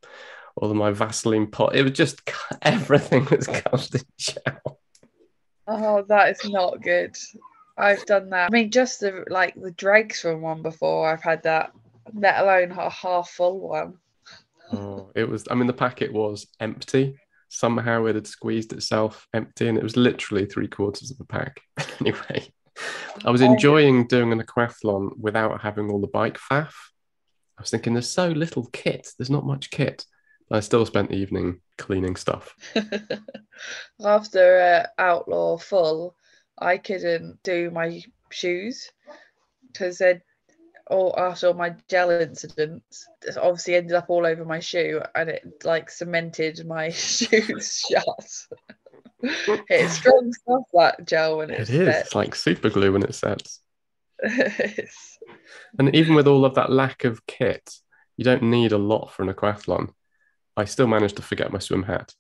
[0.55, 1.75] all of my Vaseline pot.
[1.75, 2.21] It was just
[2.61, 4.79] everything was covered in gel.
[5.67, 7.17] Oh, that is not good.
[7.77, 8.49] I've done that.
[8.49, 11.09] I mean, just the like the dregs from one before.
[11.09, 11.73] I've had that,
[12.13, 13.99] let alone a half full one.
[14.73, 15.47] Oh, it was.
[15.49, 17.15] I mean, the packet was empty.
[17.49, 21.61] Somehow it had squeezed itself empty, and it was literally three quarters of a pack.
[21.99, 22.47] anyway,
[23.25, 26.73] I was enjoying doing an aquathlon without having all the bike faff.
[27.57, 29.09] I was thinking, there's so little kit.
[29.17, 30.05] There's not much kit.
[30.51, 32.55] I still spent the evening cleaning stuff.
[34.05, 36.15] After uh, Outlaw Full,
[36.59, 38.01] I couldn't do my
[38.31, 38.89] shoes
[39.67, 40.21] because they'd
[40.89, 45.43] all after all my gel incidents, obviously ended up all over my shoe and it
[45.63, 48.31] like cemented my shoes shut.
[49.69, 53.15] it's strong stuff that gel when it's it is it's like super glue when it
[53.15, 53.61] sets.
[55.79, 57.69] and even with all of that lack of kit,
[58.15, 59.89] you don't need a lot for an aquathlon.
[60.55, 62.13] I still managed to forget my swim hat.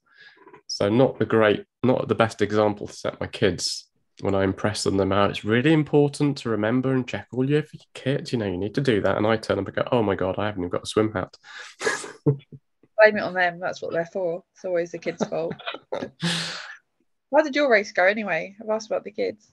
[0.67, 3.86] So not the great, not the best example to set my kids
[4.21, 5.29] when I impress on them out.
[5.29, 8.31] It's really important to remember and check all your kit.
[8.31, 9.17] You know, you need to do that.
[9.17, 11.13] And I turn up and go, oh my God, I haven't even got a swim
[11.13, 11.35] hat.
[12.25, 13.59] Blame it on them.
[13.59, 14.43] That's what they're for.
[14.55, 15.53] It's always the kids' fault.
[15.93, 18.55] How did your race go anyway?
[18.61, 19.51] I've asked about the kids.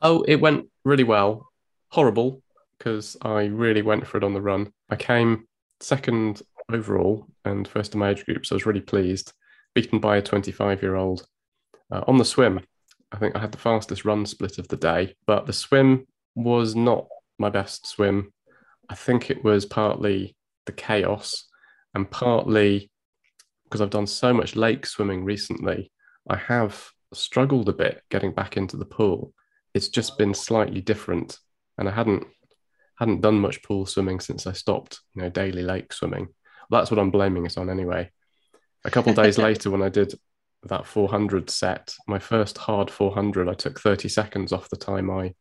[0.00, 1.48] Oh, it went really well.
[1.90, 2.42] Horrible
[2.78, 4.72] because I really went for it on the run.
[4.88, 5.48] I came
[5.80, 6.42] second
[6.72, 9.32] overall and first in my age group, so I was really pleased.
[9.74, 11.26] Beaten by a 25 year old
[11.90, 12.60] uh, on the swim.
[13.12, 16.74] I think I had the fastest run split of the day, but the swim was
[16.76, 17.06] not
[17.38, 18.32] my best swim.
[18.88, 21.48] I think it was partly the chaos
[21.94, 22.90] and partly
[23.64, 25.90] because I've done so much lake swimming recently.
[26.28, 29.32] I have struggled a bit getting back into the pool.
[29.74, 31.38] It's just been slightly different,
[31.76, 32.26] and I hadn't
[32.98, 36.28] hadn't done much pool swimming since I stopped, you know, daily lake swimming.
[36.70, 38.10] That's what I'm blaming it on anyway.
[38.84, 40.14] A couple days later, when I did
[40.64, 45.34] that 400 set, my first hard 400, I took 30 seconds off the time I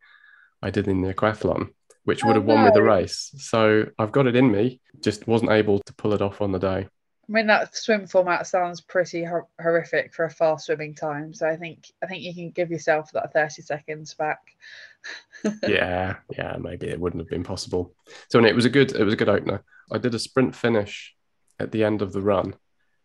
[0.61, 1.69] I did in the aquathlon,
[2.03, 3.31] which would have won me the race.
[3.37, 6.59] So I've got it in me, just wasn't able to pull it off on the
[6.59, 6.87] day.
[7.29, 11.33] I mean that swim format sounds pretty hor- horrific for a fast swimming time.
[11.33, 14.39] So I think I think you can give yourself that 30 seconds back.
[15.67, 17.93] yeah, yeah, maybe it wouldn't have been possible.
[18.29, 19.63] So it was a good it was a good opener.
[19.91, 21.13] I did a sprint finish
[21.59, 22.55] at the end of the run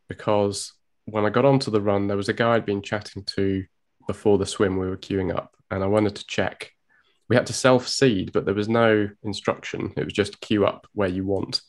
[0.08, 0.72] because
[1.06, 3.64] when I got onto the run, there was a guy I'd been chatting to
[4.06, 4.78] before the swim.
[4.78, 6.70] We were queuing up, and I wanted to check.
[7.28, 9.92] We had to self seed, but there was no instruction.
[9.96, 11.62] It was just queue up where you want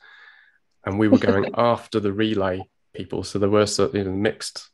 [0.86, 2.62] and we were going after the relay
[2.94, 3.24] people.
[3.24, 4.70] So there were sort of, mixed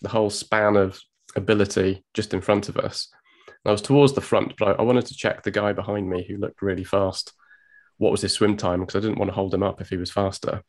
[0.00, 1.00] the whole span of
[1.36, 3.08] ability just in front of us.
[3.46, 6.08] And I was towards the front, but I, I, wanted to check the guy behind
[6.10, 7.32] me who looked really fast.
[7.98, 8.80] What was his swim time?
[8.80, 10.62] Because I didn't want to hold him up if he was faster.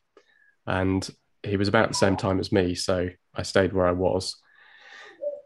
[0.68, 1.08] And
[1.44, 4.38] he was about the same time as me, so I stayed where I was.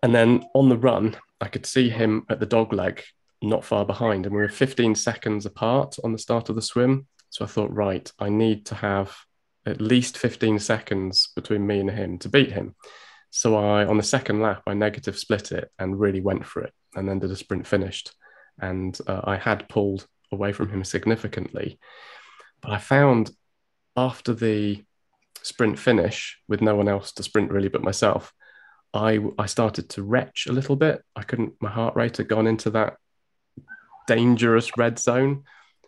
[0.04, 3.04] And then on the run, I could see him at the dog leg,
[3.42, 7.08] not far behind, and we were 15 seconds apart on the start of the swim.
[7.30, 9.16] So I thought, right, I need to have
[9.66, 12.76] at least 15 seconds between me and him to beat him.
[13.30, 16.74] So I, on the second lap, I negative split it and really went for it,
[16.96, 18.14] and then did a sprint finished.
[18.60, 21.80] And uh, I had pulled away from him significantly,
[22.62, 23.32] but I found
[23.96, 24.84] after the
[25.48, 28.34] sprint finish, with no one else to sprint really but myself,
[28.94, 31.04] I I started to retch a little bit.
[31.16, 31.54] I couldn't.
[31.62, 32.98] My heart rate had gone into that
[34.08, 35.44] dangerous red zone,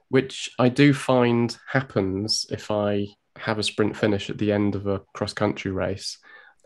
[0.09, 4.87] which I do find happens if I have a sprint finish at the end of
[4.87, 6.17] a cross country race.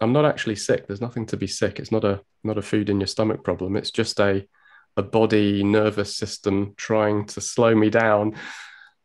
[0.02, 0.88] I'm not actually sick.
[0.88, 1.80] There's nothing to be sick.
[1.80, 3.76] It's not a not a food in your stomach problem.
[3.76, 4.46] It's just a
[4.98, 8.36] a body nervous system trying to slow me down.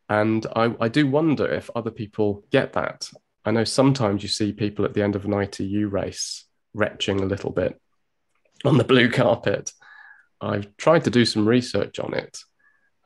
[0.08, 3.08] And I, I do wonder if other people get that.
[3.44, 7.26] I know sometimes you see people at the end of an ITU race retching a
[7.26, 7.80] little bit
[8.64, 9.72] on the blue carpet.
[10.40, 12.38] I've tried to do some research on it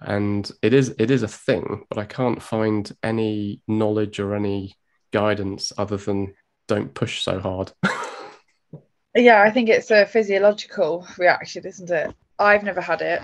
[0.05, 4.75] and it is it is a thing but i can't find any knowledge or any
[5.12, 6.35] guidance other than
[6.66, 7.73] don't push so hard
[9.14, 13.23] yeah i think it's a physiological reaction isn't it i've never had it.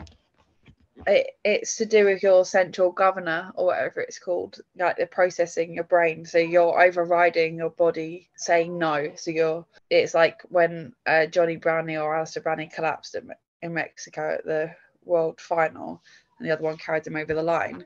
[1.06, 5.74] It it's to do with your central governor or whatever it's called like the processing
[5.74, 6.24] your brain.
[6.24, 9.12] So you're overriding your body saying no.
[9.16, 13.30] So you're it's like when uh, Jonny Brownlee or Alistair Brownlee collapsed in,
[13.62, 14.70] in mexico at the
[15.04, 16.02] world final
[16.38, 17.84] and the other one carried him over the line.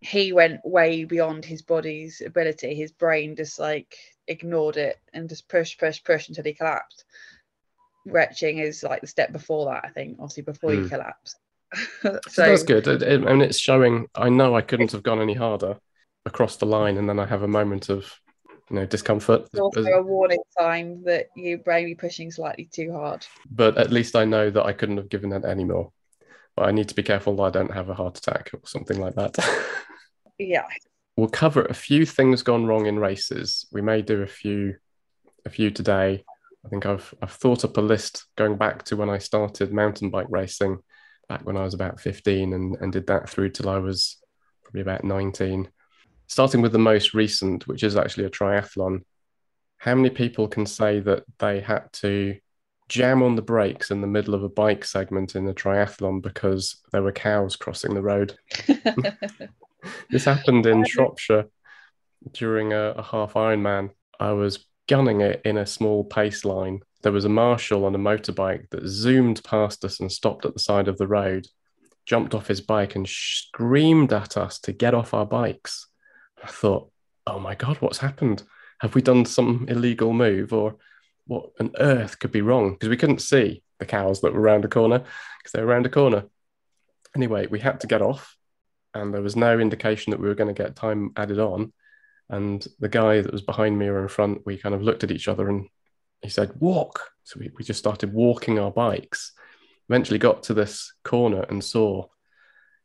[0.00, 2.74] He went way beyond his body's ability.
[2.74, 7.04] His brain just like ignored it and just pushed, pushed, pushed until he collapsed.
[8.06, 10.82] Retching is like the step before that i think obviously before mm.
[10.82, 11.36] you collapse
[12.02, 15.34] so, that's good it, it, and it's showing i know i couldn't have gone any
[15.34, 15.76] harder
[16.26, 18.12] across the line and then i have a moment of
[18.70, 22.92] you know discomfort it's also a warning sign that you may be pushing slightly too
[22.92, 25.90] hard but at least i know that i couldn't have given it any more
[26.56, 29.00] but I need to be careful that I don't have a heart attack or something
[29.00, 29.36] like that.
[30.38, 30.66] yeah.
[31.16, 33.66] We'll cover a few things gone wrong in races.
[33.72, 34.76] We may do a few
[35.46, 36.24] a few today.
[36.64, 40.10] I think I've I've thought up a list going back to when I started mountain
[40.10, 40.78] bike racing
[41.28, 44.18] back when I was about 15 and, and did that through till I was
[44.62, 45.68] probably about 19.
[46.26, 49.02] Starting with the most recent, which is actually a triathlon.
[49.78, 52.36] How many people can say that they had to
[52.88, 56.82] jam on the brakes in the middle of a bike segment in a triathlon because
[56.92, 58.36] there were cows crossing the road.
[60.10, 61.46] this happened in Shropshire
[62.32, 63.90] during a, a half Ironman.
[64.20, 66.80] I was gunning it in a small pace line.
[67.04, 70.58] There was a marshal on a motorbike that zoomed past us and stopped at the
[70.58, 71.46] side of the road,
[72.06, 75.86] jumped off his bike and screamed at us to get off our bikes.
[76.42, 76.90] I thought,
[77.26, 78.42] oh my God, what's happened?
[78.80, 80.76] Have we done some illegal move or
[81.26, 82.72] what on earth could be wrong?
[82.72, 85.84] Because we couldn't see the cows that were around the corner because they were around
[85.84, 86.24] a corner.
[87.14, 88.34] Anyway, we had to get off
[88.94, 91.70] and there was no indication that we were going to get time added on.
[92.30, 95.10] And the guy that was behind me or in front, we kind of looked at
[95.10, 95.68] each other and
[96.24, 97.10] he said, Walk.
[97.22, 99.32] So we, we just started walking our bikes.
[99.88, 102.06] Eventually got to this corner and saw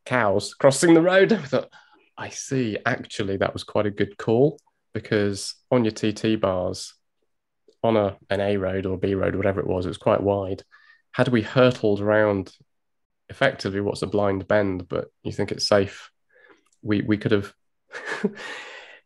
[0.06, 1.32] cows crossing the road.
[1.34, 1.69] I thought,
[2.17, 2.78] I see.
[2.86, 4.60] Actually, that was quite a good call
[4.93, 6.93] because on your TT bars,
[7.82, 10.63] on a an A road or B road, whatever it was, it was quite wide.
[11.12, 12.54] Had we hurtled around
[13.30, 16.12] effectively what's a blind bend, but you think it's safe,
[16.82, 17.54] we we could have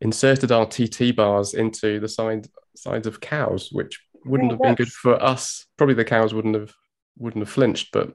[0.01, 4.91] inserted our TT bars into the side sides of cows, which wouldn't have been good
[4.91, 5.65] for us.
[5.77, 6.73] Probably the cows wouldn't have
[7.17, 8.13] wouldn't have flinched, but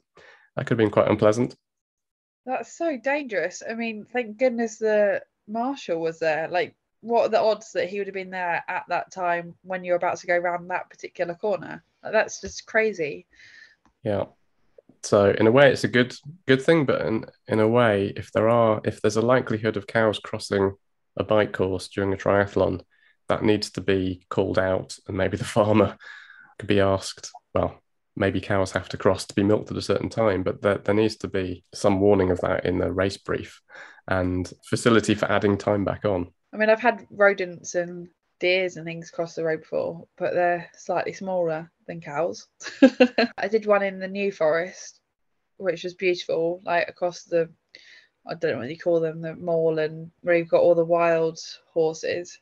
[0.56, 1.56] that could have been quite unpleasant.
[2.46, 3.62] That's so dangerous.
[3.68, 6.48] I mean, thank goodness the marshal was there.
[6.48, 9.84] Like, what are the odds that he would have been there at that time when
[9.84, 11.84] you're about to go around that particular corner?
[12.02, 13.26] Like, that's just crazy.
[14.02, 14.24] Yeah.
[15.02, 16.16] So in a way, it's a good
[16.46, 19.86] good thing, but in in a way, if there are if there's a likelihood of
[19.86, 20.74] cows crossing
[21.16, 22.80] a bike course during a triathlon,
[23.28, 25.96] that needs to be called out, and maybe the farmer
[26.58, 27.30] could be asked.
[27.54, 27.82] Well,
[28.16, 30.94] maybe cows have to cross to be milked at a certain time, but there, there
[30.94, 33.60] needs to be some warning of that in the race brief
[34.08, 36.28] and facility for adding time back on.
[36.52, 38.08] I mean, I've had rodents and
[38.40, 42.46] deers and things cross the road before, but they're slightly smaller than cows.
[43.38, 45.00] I did one in the New Forest,
[45.56, 47.50] which was beautiful, like across the,
[48.26, 50.84] I don't know what you call them, the mall, and where you've got all the
[50.84, 51.38] wild
[51.72, 52.38] horses.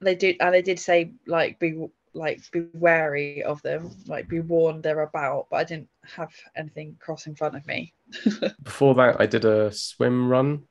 [0.00, 4.40] They did, and they did say like be like be wary of them, like be
[4.40, 5.46] warned they're about.
[5.50, 7.94] But I didn't have anything cross in front of me.
[8.62, 10.64] Before that, I did a swim run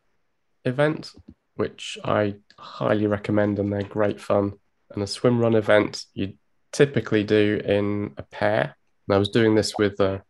[0.66, 1.12] event,
[1.56, 4.54] which I highly recommend, and they're great fun.
[4.92, 6.34] And a swim run event you
[6.72, 8.76] typically do in a pair.
[9.08, 10.22] And I was doing this with a,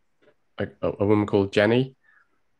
[0.57, 1.95] a, a woman called Jenny,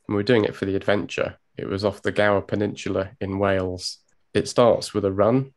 [0.07, 1.37] and we were doing it for the adventure.
[1.57, 3.99] It was off the Gower Peninsula in Wales.
[4.33, 5.53] It starts with a run,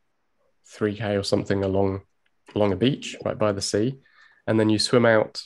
[0.79, 2.03] 3K or something along
[2.55, 3.99] along a beach right by the sea,
[4.47, 5.43] and then you swim out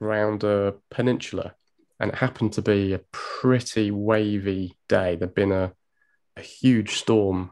[0.00, 1.54] around a peninsula.
[1.98, 5.16] And it happened to be a pretty wavy day.
[5.16, 5.74] There'd been a,
[6.36, 7.50] a huge storm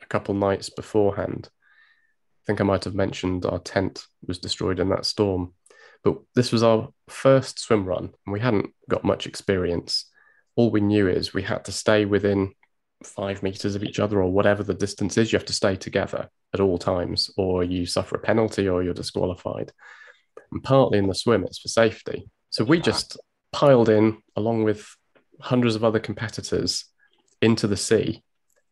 [0.00, 1.50] a couple nights beforehand.
[1.50, 5.52] I think I might have mentioned our tent was destroyed in that storm.
[6.02, 10.06] But this was our first swim run, and we hadn't got much experience.
[10.56, 12.54] All we knew is we had to stay within
[13.04, 16.30] five meters of each other or whatever the distance is, you have to stay together
[16.52, 19.72] at all times, or you suffer a penalty or you're disqualified.
[20.52, 22.28] And partly in the swim, it's for safety.
[22.50, 23.18] So we just
[23.52, 24.88] piled in along with
[25.40, 26.84] hundreds of other competitors
[27.40, 28.22] into the sea.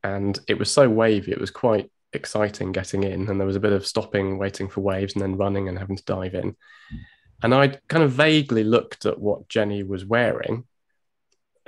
[0.02, 3.28] And it was so wavy, it was quite exciting getting in.
[3.28, 5.96] And there was a bit of stopping, waiting for waves, and then running and having
[5.96, 6.56] to dive in.
[7.42, 10.64] And I kind of vaguely looked at what Jenny was wearing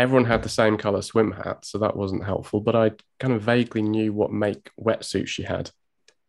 [0.00, 2.58] everyone had the same color swim hat, so that wasn't helpful.
[2.62, 5.70] But I kind of vaguely knew what make wetsuit she had.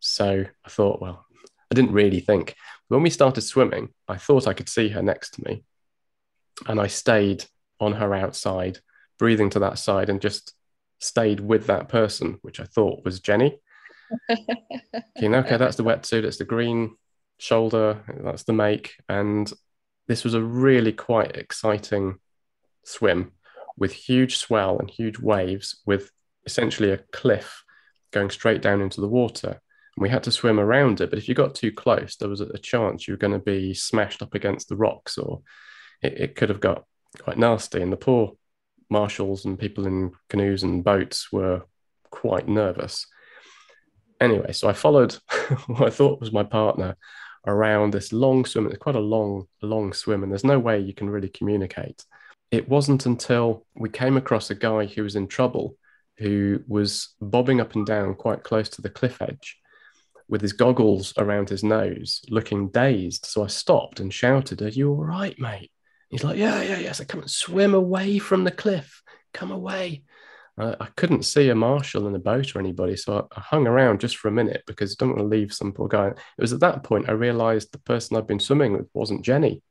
[0.02, 1.24] So I thought, well,
[1.70, 2.54] I didn't really think.
[2.88, 5.64] When we started swimming, I thought I could see her next to me.
[6.66, 7.44] And I stayed
[7.80, 8.80] on her outside,
[9.18, 10.54] breathing to that side, and just
[10.98, 13.58] stayed with that person, which I thought was Jenny.
[14.30, 16.96] okay, okay, that's the wetsuit, it's the green
[17.38, 18.96] shoulder, that's the make.
[19.08, 19.50] And
[20.08, 22.18] this was a really quite exciting
[22.84, 23.32] swim
[23.78, 26.10] with huge swell and huge waves, with
[26.44, 27.64] essentially a cliff
[28.10, 29.60] going straight down into the water.
[29.96, 31.10] We had to swim around it.
[31.10, 33.74] But if you got too close, there was a chance you were going to be
[33.74, 35.42] smashed up against the rocks, or
[36.02, 36.84] it, it could have got
[37.20, 37.82] quite nasty.
[37.82, 38.32] And the poor
[38.90, 41.62] marshals and people in canoes and boats were
[42.10, 43.06] quite nervous.
[44.20, 45.12] Anyway, so I followed
[45.66, 46.96] what I thought was my partner
[47.46, 48.66] around this long swim.
[48.66, 52.04] It's quite a long, long swim, and there's no way you can really communicate
[52.52, 55.76] it wasn't until we came across a guy who was in trouble
[56.18, 59.56] who was bobbing up and down quite close to the cliff edge
[60.28, 63.26] with his goggles around his nose, looking dazed.
[63.26, 65.70] So I stopped and shouted, Are you all right, mate?
[66.08, 66.92] He's like, Yeah, yeah, yeah.
[66.92, 69.02] So come and swim away from the cliff.
[69.32, 70.04] Come away.
[70.58, 73.66] I, I couldn't see a marshal in the boat or anybody, so I, I hung
[73.66, 76.08] around just for a minute because I don't want to leave some poor guy.
[76.08, 79.62] It was at that point I realised the person I'd been swimming with wasn't Jenny.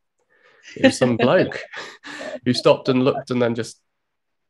[0.75, 1.59] It was some bloke
[2.45, 3.81] who stopped and looked and then just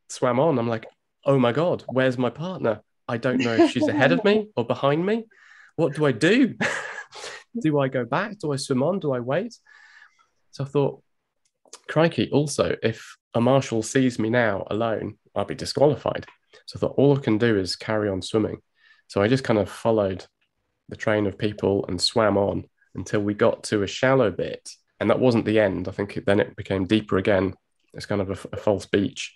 [0.09, 0.59] swam on.
[0.59, 0.85] I'm like,
[1.25, 2.81] oh my god, where's my partner?
[3.07, 5.25] I don't know if she's ahead of me or behind me.
[5.75, 6.55] What do I do?
[7.61, 8.39] do I go back?
[8.39, 8.99] Do I swim on?
[8.99, 9.55] Do I wait?
[10.51, 11.01] So I thought,
[11.87, 16.25] crikey, also, if a marshal sees me now alone, I'll be disqualified.
[16.65, 18.61] So I thought all I can do is carry on swimming.
[19.07, 20.25] So I just kind of followed
[20.89, 22.65] the train of people and swam on
[22.95, 24.69] until we got to a shallow bit.
[24.99, 25.87] And that wasn't the end.
[25.87, 27.55] I think then it became deeper again.
[27.93, 29.33] It's kind of a, a false beach.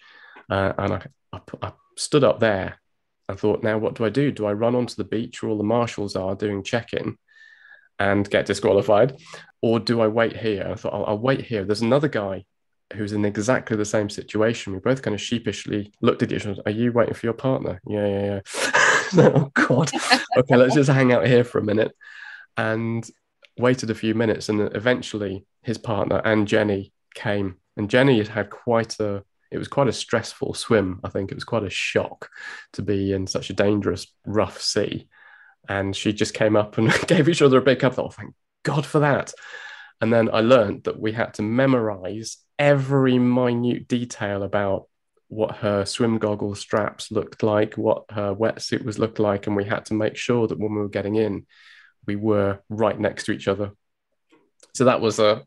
[0.49, 2.79] Uh, and I, I, I stood up there
[3.27, 4.31] and thought, now what do I do?
[4.31, 7.17] Do I run onto the beach where all the marshals are doing check in
[7.99, 9.17] and get disqualified?
[9.61, 10.67] Or do I wait here?
[10.69, 11.63] I thought, I'll, I'll wait here.
[11.63, 12.45] There's another guy
[12.93, 14.73] who's in exactly the same situation.
[14.73, 16.61] We both kind of sheepishly looked at each other.
[16.65, 17.81] Are you waiting for your partner?
[17.87, 18.41] Yeah, yeah, yeah.
[19.17, 19.91] oh God.
[20.37, 21.91] okay, let's just hang out here for a minute.
[22.57, 23.07] And
[23.57, 27.55] waited a few minutes, and eventually his partner and Jenny came.
[27.77, 30.99] And Jenny had had quite a it was quite a stressful swim.
[31.03, 32.29] I think it was quite a shock
[32.73, 35.07] to be in such a dangerous, rough sea.
[35.67, 37.97] And she just came up and gave each other a big cup.
[37.97, 38.33] Oh, thank
[38.63, 39.33] God for that.
[40.01, 44.87] And then I learned that we had to memorize every minute detail about
[45.27, 49.65] what her swim goggle straps looked like, what her wetsuit was looked like, and we
[49.65, 51.45] had to make sure that when we were getting in,
[52.05, 53.71] we were right next to each other.
[54.73, 55.43] So that was a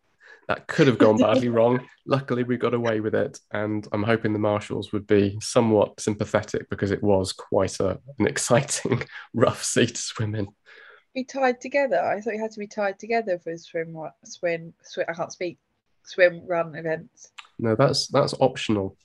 [0.49, 1.87] that could have gone badly wrong.
[2.07, 6.69] Luckily, we got away with it, and I'm hoping the marshals would be somewhat sympathetic
[6.71, 10.49] because it was quite a, an exciting, rough sea to swim in.
[11.15, 12.01] Be tied together.
[12.01, 15.07] I thought you had to be tied together for swim, swim, swim.
[15.09, 15.59] I can't speak.
[16.05, 17.31] Swim run events.
[17.59, 18.97] No, that's that's optional,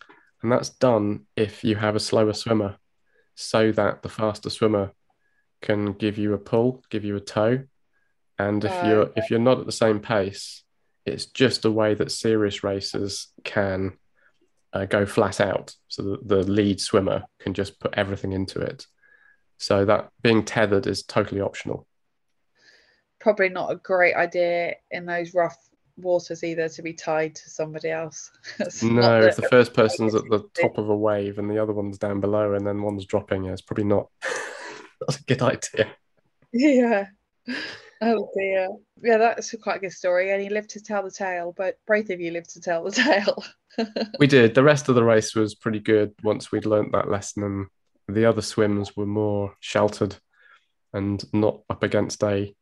[0.41, 2.77] and that's done if you have a slower swimmer,
[3.35, 4.91] so that the faster swimmer
[5.61, 7.63] can give you a pull, give you a tow,
[8.37, 10.62] and if uh, you're if you're not at the same pace,
[11.05, 13.93] it's just a way that serious racers can
[14.71, 15.75] uh, go flat out.
[15.87, 18.85] So the, the lead swimmer can just put everything into it.
[19.57, 21.87] So that being tethered is totally optional.
[23.19, 25.57] Probably not a great idea in those rough
[25.97, 28.31] waters either to be tied to somebody else.
[28.81, 31.97] no, if the first person's at the top of a wave and the other one's
[31.97, 34.09] down below and then one's dropping, yeah, it's probably not,
[35.01, 35.87] not a good idea.
[36.51, 37.07] Yeah.
[38.05, 38.69] Oh dear.
[39.01, 40.31] Yeah, that's quite a good story.
[40.31, 42.91] And you lived to tell the tale, but both of you lived to tell the
[42.91, 43.43] tale.
[44.19, 44.55] we did.
[44.55, 47.67] The rest of the race was pretty good once we'd learnt that lesson, and
[48.15, 50.15] the other swims were more sheltered
[50.93, 52.53] and not up against a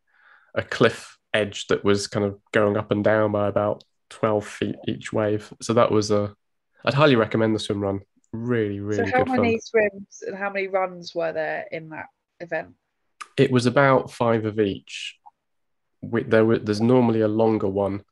[0.54, 4.76] a cliff edge that was kind of going up and down by about 12 feet
[4.88, 5.52] each wave.
[5.62, 6.36] So that was a
[6.86, 8.02] I'd highly recommend the swim run.
[8.34, 9.60] Really, really so how many fun.
[9.62, 12.08] swims and how many runs were there in that
[12.40, 12.76] event?
[13.38, 15.18] It was about five of each
[16.02, 18.04] we, there were, there's normally a longer one,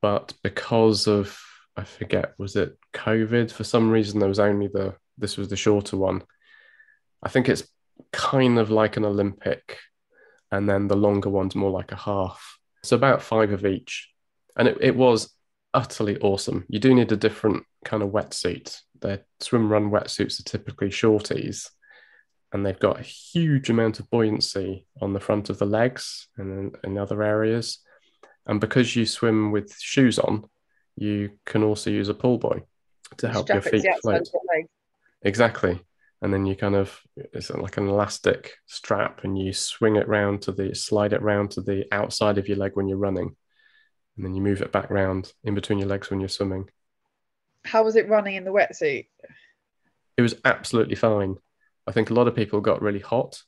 [0.00, 1.38] but because of
[1.76, 5.56] I forget was it COVID for some reason there was only the this was the
[5.56, 6.22] shorter one.
[7.22, 7.64] I think it's
[8.12, 9.78] kind of like an Olympic,
[10.50, 12.58] and then the longer one's more like a half.
[12.82, 14.10] So about five of each,
[14.56, 15.32] and it, it was
[15.72, 16.64] utterly awesome.
[16.68, 18.76] You do need a different kind of wetsuit.
[19.00, 21.68] Their swim run wetsuits are typically shorties,
[22.52, 26.76] and they've got a huge amount of buoyancy on the front of the legs and
[26.84, 27.78] in other areas.
[28.46, 30.44] And because you swim with shoes on,
[30.96, 32.62] you can also use a pull buoy
[33.18, 34.28] to help Strap your feet float.
[35.22, 35.80] Exactly.
[36.20, 40.42] And then you kind of it's like an elastic strap, and you swing it round
[40.42, 43.34] to the slide it round to the outside of your leg when you're running,
[44.16, 46.68] and then you move it back round in between your legs when you're swimming.
[47.64, 49.08] How was it running in the wetsuit?
[50.16, 51.36] It was absolutely fine.
[51.86, 53.42] I think a lot of people got really hot.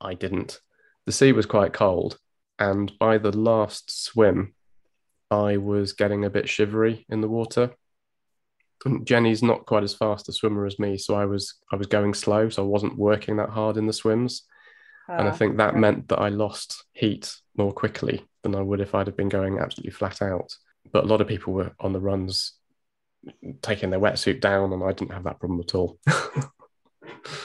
[0.00, 0.60] I didn't.
[1.06, 2.18] The sea was quite cold.
[2.58, 4.54] And by the last swim,
[5.30, 7.74] I was getting a bit shivery in the water.
[9.04, 12.12] Jenny's not quite as fast a swimmer as me, so I was I was going
[12.12, 14.42] slow, so I wasn't working that hard in the swims,
[15.08, 18.60] uh, and I ah, think that meant that I lost heat more quickly than I
[18.60, 20.54] would if I'd have been going absolutely flat out.
[20.92, 22.52] But a lot of people were on the runs
[23.62, 25.98] taking their wetsuit down, and I didn't have that problem at all.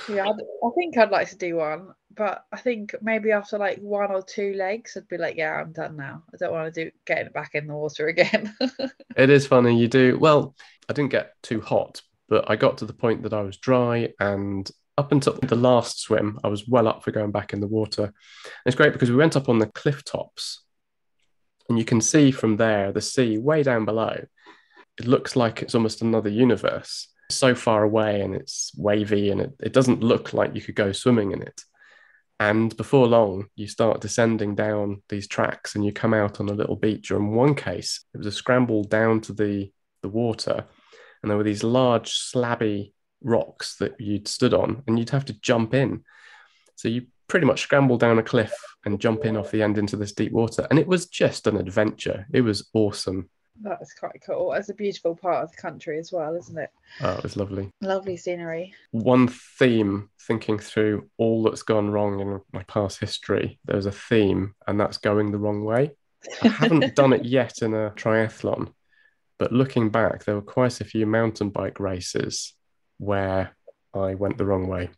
[0.10, 4.12] yeah, I think I'd like to do one, but I think maybe after like one
[4.12, 6.24] or two legs, I'd be like, yeah, I'm done now.
[6.34, 8.56] I don't want to do getting back in the water again.
[9.16, 9.80] it is funny.
[9.80, 10.56] You do well.
[10.90, 14.14] I didn't get too hot, but I got to the point that I was dry,
[14.20, 17.68] and up until the last swim, I was well up for going back in the
[17.68, 18.04] water.
[18.04, 18.14] And
[18.66, 20.64] it's great because we went up on the cliff tops,
[21.70, 24.26] and you can see from there the sea way down below.
[25.00, 29.54] It looks like it's almost another universe so far away and it's wavy and it,
[29.62, 31.64] it doesn't look like you could go swimming in it.
[32.40, 36.54] And before long, you start descending down these tracks and you come out on a
[36.54, 37.12] little beach.
[37.12, 39.72] Or in one case, it was a scramble down to the,
[40.02, 40.66] the water,
[41.22, 45.34] and there were these large slabby rocks that you'd stood on, and you'd have to
[45.34, 46.04] jump in.
[46.76, 48.54] So you pretty much scramble down a cliff
[48.86, 50.66] and jump in off the end into this deep water.
[50.70, 52.26] And it was just an adventure.
[52.32, 53.30] It was awesome.
[53.62, 54.54] That's quite cool.
[54.54, 56.70] It's a beautiful part of the country as well, isn't it?
[57.02, 57.72] Oh, it was lovely.
[57.82, 58.74] Lovely scenery.
[58.92, 64.56] One theme, thinking through all that's gone wrong in my past history, there's a theme,
[64.68, 65.92] and that's going the wrong way.
[66.42, 68.74] I haven't done it yet in a triathlon,
[69.38, 72.54] but looking back, there were quite a few mountain bike races
[72.98, 73.56] where
[73.94, 74.90] I went the wrong way.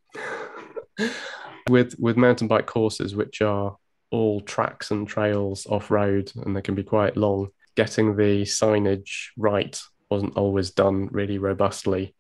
[1.70, 3.78] with with mountain bike courses, which are
[4.12, 9.30] all tracks and trails off road, and they can be quite long getting the signage
[9.38, 12.16] right wasn't always done really robustly.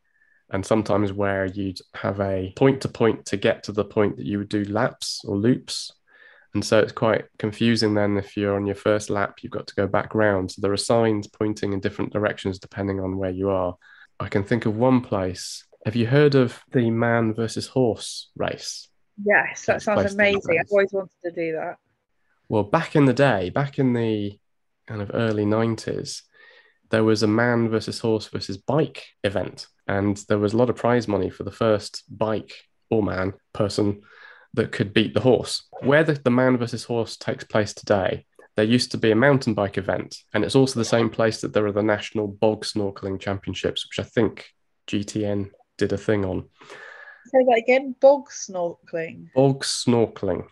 [0.50, 4.26] And sometimes where you'd have a point to point to get to the point that
[4.26, 5.92] you would do laps or loops.
[6.54, 9.76] And so it's quite confusing then if you're on your first lap, you've got to
[9.76, 10.52] go back round.
[10.52, 13.76] So there are signs pointing in different directions depending on where you are.
[14.20, 15.66] I can think of one place.
[15.86, 18.90] Have you heard of the man versus horse race?
[19.24, 20.60] Yes, that sounds amazing.
[20.60, 21.78] I've always wanted to do that.
[22.50, 24.38] Well, back in the day, back in the
[24.88, 26.22] kind of early 90s,
[26.90, 29.68] there was a man versus horse versus bike event.
[29.88, 32.54] And there was a lot of prize money for the first bike
[32.90, 34.02] or man person
[34.54, 35.68] that could beat the horse.
[35.82, 38.26] Where the, the man versus horse takes place today,
[38.56, 40.18] there used to be a mountain bike event.
[40.34, 44.06] And it's also the same place that there are the national bog snorkeling championships, which
[44.06, 44.48] I think
[44.88, 46.50] GTN did a thing on.
[47.28, 49.28] Say that again bog snorkeling.
[49.34, 50.48] Bog snorkeling.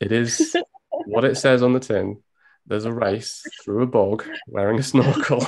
[0.00, 0.56] It is
[0.90, 2.22] what it says on the tin
[2.66, 5.46] there's a race through a bog wearing a snorkel.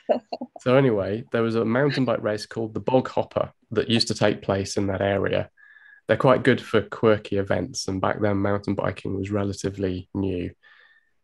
[0.60, 4.14] so anyway, there was a mountain bike race called the Bog Hopper that used to
[4.14, 5.50] take place in that area.
[6.06, 10.50] They're quite good for quirky events, and back then mountain biking was relatively new.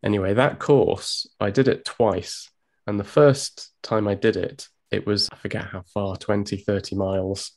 [0.02, 2.50] Anyway, that course, I did it twice.
[2.86, 6.96] And the first time I did it, it was, I forget how far, 20, 30
[6.96, 7.52] miles,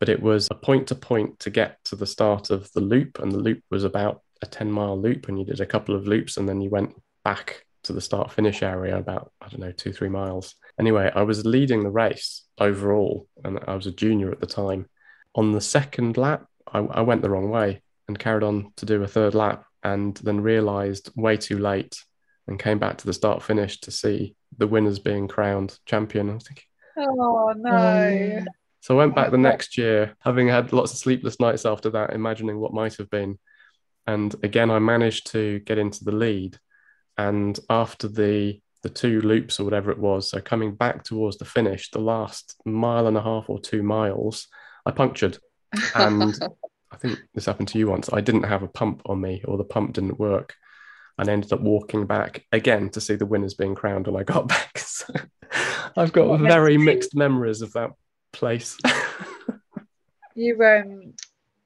[0.00, 3.18] but it was a point to point to get to the start of the loop.
[3.20, 6.08] And the loop was about a 10 mile loop, and you did a couple of
[6.08, 6.94] loops, and then you went
[7.24, 10.54] back to the start finish area about, I don't know, two, three miles.
[10.78, 14.86] Anyway, I was leading the race overall, and I was a junior at the time.
[15.34, 19.02] On the second lap, I, I went the wrong way and carried on to do
[19.02, 21.96] a third lap, and then realized way too late
[22.46, 26.30] and came back to the start finish to see the winners being crowned champion.
[26.30, 26.64] I was thinking,
[26.96, 28.38] oh no.
[28.38, 28.46] Um,
[28.80, 32.12] so I went back the next year, having had lots of sleepless nights after that,
[32.12, 33.38] imagining what might have been.
[34.06, 36.58] And again, I managed to get into the lead
[37.16, 41.44] and after the the two loops or whatever it was, so coming back towards the
[41.46, 44.46] finish, the last mile and a half or two miles,
[44.84, 45.38] I punctured.
[45.94, 46.38] And
[46.92, 48.10] I think this happened to you once.
[48.12, 50.54] I didn't have a pump on me, or the pump didn't work.
[51.16, 54.48] And ended up walking back again to see the winners being crowned when I got
[54.48, 54.78] back.
[54.78, 55.14] So
[55.96, 57.92] I've got very mixed memories of that
[58.32, 58.76] place.
[60.34, 61.14] you um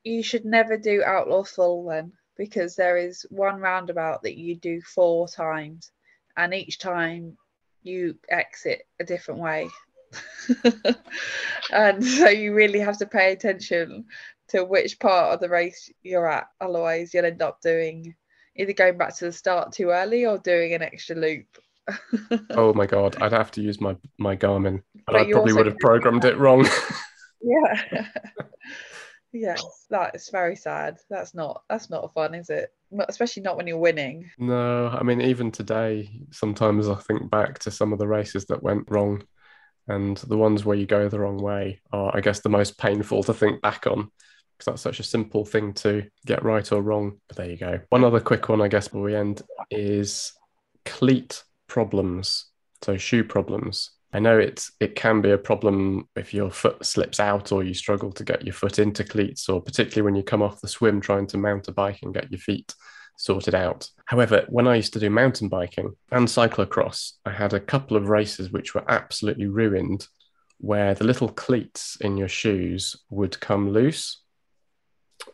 [0.04, 4.80] you should never do outlaw full then because there is one roundabout that you do
[4.80, 5.90] four times
[6.36, 7.36] and each time
[7.82, 9.68] you exit a different way.
[11.70, 14.06] And so you really have to pay attention
[14.48, 18.14] to which part of the race you're at otherwise you'll end up doing
[18.56, 21.46] either going back to the start too early or doing an extra loop.
[22.50, 25.66] Oh my god i'd have to use my my garmin but, but i probably would
[25.66, 26.66] have programmed it wrong.
[27.40, 28.06] Yeah
[29.32, 30.98] Yes, that is very sad.
[31.10, 32.72] That's not that's not fun, is it?
[33.08, 34.30] Especially not when you're winning.
[34.38, 38.62] No, I mean even today, sometimes I think back to some of the races that
[38.62, 39.22] went wrong,
[39.86, 43.22] and the ones where you go the wrong way are, I guess, the most painful
[43.24, 44.10] to think back on
[44.58, 47.20] because that's such a simple thing to get right or wrong.
[47.28, 47.80] But there you go.
[47.90, 50.32] One other quick one, I guess, before we end is
[50.84, 52.46] cleat problems.
[52.82, 53.92] So shoe problems.
[54.12, 57.74] I know it's it can be a problem if your foot slips out or you
[57.74, 61.00] struggle to get your foot into cleats, or particularly when you come off the swim
[61.00, 62.74] trying to mount a bike and get your feet
[63.16, 63.90] sorted out.
[64.06, 68.08] However, when I used to do mountain biking and cyclocross, I had a couple of
[68.08, 70.06] races which were absolutely ruined,
[70.58, 74.22] where the little cleats in your shoes would come loose,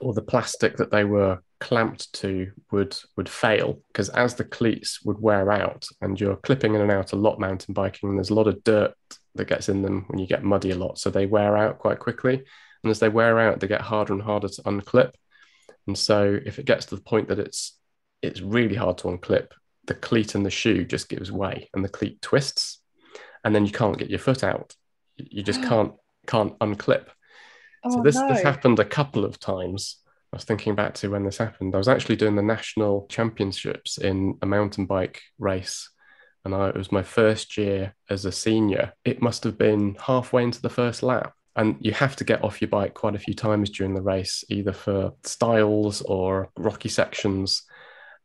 [0.01, 5.01] or the plastic that they were clamped to would would fail because as the cleats
[5.05, 8.31] would wear out and you're clipping in and out a lot mountain biking and there's
[8.31, 8.95] a lot of dirt
[9.35, 11.99] that gets in them when you get muddy a lot so they wear out quite
[11.99, 12.43] quickly
[12.83, 15.13] and as they wear out they get harder and harder to unclip
[15.87, 17.79] and so if it gets to the point that it's
[18.23, 19.49] it's really hard to unclip
[19.87, 22.81] the cleat in the shoe just gives way and the cleat twists
[23.45, 24.75] and then you can't get your foot out
[25.17, 25.95] you just can't
[26.27, 27.07] can't unclip.
[27.85, 28.29] Oh, so this no.
[28.29, 29.99] this happened a couple of times.
[30.35, 31.77] I was thinking back to when this happened.
[31.77, 35.89] I was actually doing the national championships in a mountain bike race,
[36.45, 38.95] and I, it was my first year as a senior.
[39.05, 42.61] It must have been halfway into the first lap, and you have to get off
[42.61, 47.63] your bike quite a few times during the race, either for stiles or rocky sections.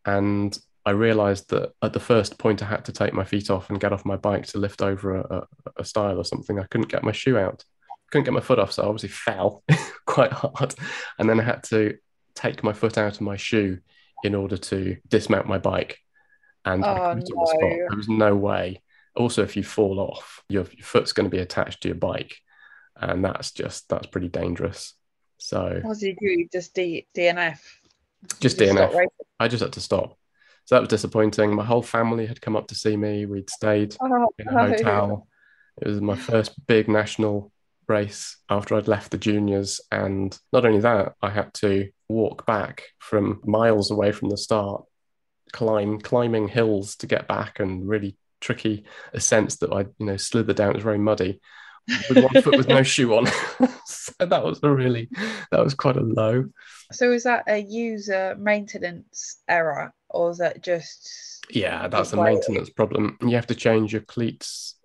[0.04, 0.58] And
[0.88, 3.80] I realized that at the first point, I had to take my feet off and
[3.80, 5.48] get off my bike to lift over a, a,
[5.78, 6.60] a stile or something.
[6.60, 7.64] I couldn't get my shoe out,
[8.12, 8.72] couldn't get my foot off.
[8.72, 9.64] So I obviously fell
[10.06, 10.76] quite hard.
[11.18, 11.98] And then I had to
[12.36, 13.80] take my foot out of my shoe
[14.24, 15.98] in order to dismount my bike.
[16.66, 17.60] And Oh, quit on the spot.
[17.62, 18.82] There was no way.
[19.16, 22.36] Also, if you fall off, your, your foot's going to be attached to your bike.
[22.96, 24.94] And that's just, that's pretty dangerous.
[25.38, 26.48] So What did you do?
[26.52, 27.60] Just D- DNF?
[28.42, 28.94] just DNF.
[29.40, 30.18] I just had to stop.
[30.66, 31.56] So that was disappointing.
[31.56, 33.26] My whole family had come up to see me.
[33.26, 34.58] We'd stayed Oh, in a no.
[34.68, 35.28] hotel.
[35.82, 37.52] It was my first big national
[37.90, 39.82] race after I'd left the juniors.
[39.92, 44.84] And not only that, I had to walk back from miles away from the start,
[45.52, 50.56] climb climbing hills to get back and really tricky ascents that I, you know, slithered
[50.56, 50.72] down.
[50.72, 51.42] It was very muddy
[52.08, 53.26] with one foot with no shoe on.
[53.86, 55.10] so that was a really
[55.52, 56.46] that was quite a low.
[56.92, 62.70] So is that a user maintenance error or is that just Yeah, that's a maintenance
[62.70, 63.18] problem.
[63.22, 64.76] You have to change your cleats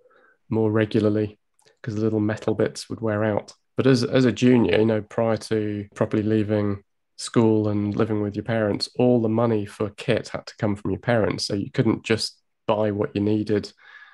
[0.48, 1.38] more regularly
[1.84, 3.52] because the little metal bits would wear out.
[3.76, 6.82] But as as a junior, you know, prior to properly leaving
[7.16, 10.92] school and living with your parents, all the money for kit had to come from
[10.92, 11.46] your parents.
[11.46, 13.70] So you couldn't just buy what you needed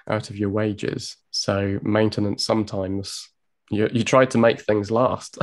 [0.08, 1.16] out of your wages.
[1.30, 3.28] So maintenance sometimes
[3.70, 5.38] you you tried to make things last.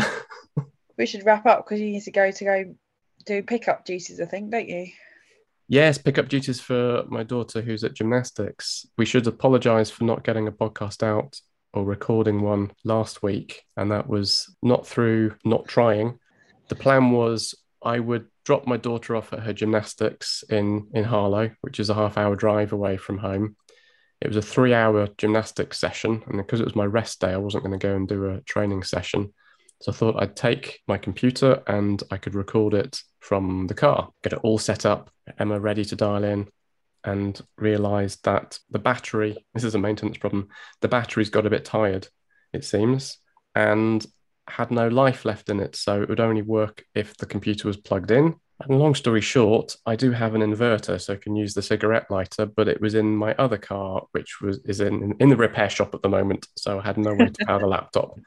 [0.98, 2.76] we should wrap up because you need to go to go
[3.26, 4.88] do pickup duties, I think, don't you?
[5.70, 8.86] Yes, pickup duties for my daughter who's at gymnastics.
[8.98, 11.40] We should apologize for not getting a podcast out
[11.74, 13.64] or recording one last week.
[13.76, 16.20] And that was not through not trying.
[16.70, 21.52] The plan was I would drop my daughter off at her gymnastics in, in Harlow,
[21.62, 23.56] which is a half hour drive away from home.
[24.22, 26.24] It was a three hour gymnastics session.
[26.28, 28.42] And because it was my rest day, I wasn't going to go and do a
[28.42, 29.34] training session.
[29.82, 34.10] So I thought I'd take my computer and I could record it from the car,
[34.24, 36.48] get it all set up, Emma ready to dial in,
[37.04, 40.50] and realized that the battery, this is a maintenance problem,
[40.82, 42.08] the battery's got a bit tired,
[42.54, 43.18] it seems,
[43.56, 44.06] and
[44.48, 45.76] had no life left in it.
[45.76, 48.36] So it would only work if the computer was plugged in.
[48.60, 52.10] And long story short, I do have an inverter, so I can use the cigarette
[52.10, 55.70] lighter, but it was in my other car, which was is in, in the repair
[55.70, 56.48] shop at the moment.
[56.58, 58.18] So I had no way to power the laptop.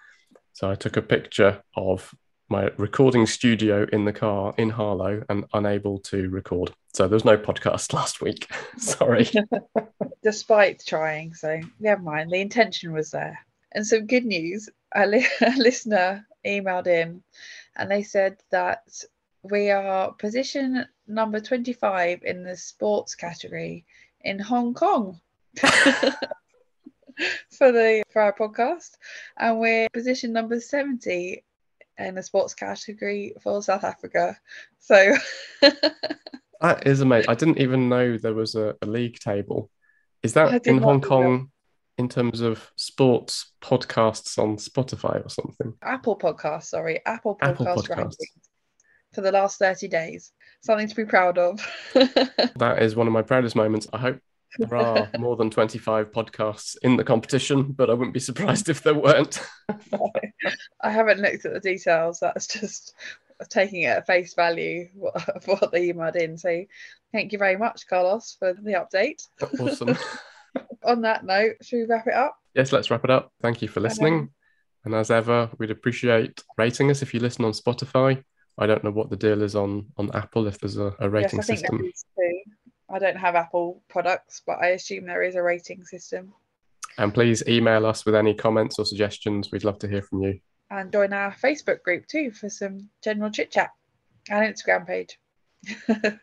[0.52, 2.14] So I took a picture of
[2.50, 6.72] my recording studio in the car in Harlow and unable to record.
[6.92, 8.52] So there was no podcast last week.
[8.76, 9.30] Sorry.
[10.22, 12.30] Despite trying, so never mind.
[12.30, 13.38] The intention was there.
[13.72, 17.22] And some good news a, li- a listener emailed in
[17.76, 18.82] and they said that
[19.42, 23.84] we are position number 25 in the sports category
[24.22, 25.20] in Hong Kong.
[27.50, 28.96] for the for our podcast
[29.36, 31.44] and we're position number 70
[32.00, 34.36] in the sports category for South Africa
[34.78, 35.14] so
[36.60, 37.30] That is amazing.
[37.30, 39.70] I didn't even know there was a, a league table.
[40.22, 41.00] Is that in Hong.
[41.00, 41.50] Kong
[41.96, 45.74] in terms of sports podcasts on Spotify or something?
[45.82, 48.16] Apple Podcast, sorry, Apple Podcast Apple Podcasts.
[49.14, 50.32] for the last 30 days.
[50.62, 51.60] Something to be proud of.
[52.56, 53.88] That is one of my proudest moments.
[53.92, 54.18] I hope
[54.58, 58.82] there are more than 25 podcasts in the competition, but I wouldn't be surprised if
[58.82, 59.40] there weren't.
[60.80, 62.18] I haven't looked at the details.
[62.20, 62.94] That's just
[63.48, 66.36] taking it at face value what, of what they emailed in.
[66.36, 66.64] So
[67.12, 69.26] thank you very much, Carlos, for the update.
[69.58, 69.96] awesome.
[70.84, 72.36] On that note, should we wrap it up?
[72.54, 73.32] yes, let's wrap it up.
[73.42, 74.30] Thank you for listening.
[74.84, 78.24] And as ever, we'd appreciate rating us if you listen on Spotify.
[78.58, 81.38] I don't know what the deal is on on Apple if there's a, a rating
[81.38, 81.78] yes, system.
[81.78, 82.09] there is too.
[82.92, 86.32] I don't have Apple products, but I assume there is a rating system.
[86.98, 89.50] And please email us with any comments or suggestions.
[89.52, 90.40] We'd love to hear from you.
[90.70, 93.70] And join our Facebook group too for some general chit chat
[94.28, 95.18] and Instagram page.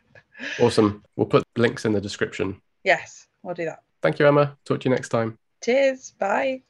[0.60, 1.02] Awesome.
[1.16, 2.60] We'll put links in the description.
[2.84, 3.82] yes, we'll do that.
[4.02, 4.56] Thank you, Emma.
[4.64, 5.36] Talk to you next time.
[5.64, 6.14] Cheers.
[6.18, 6.62] Bye.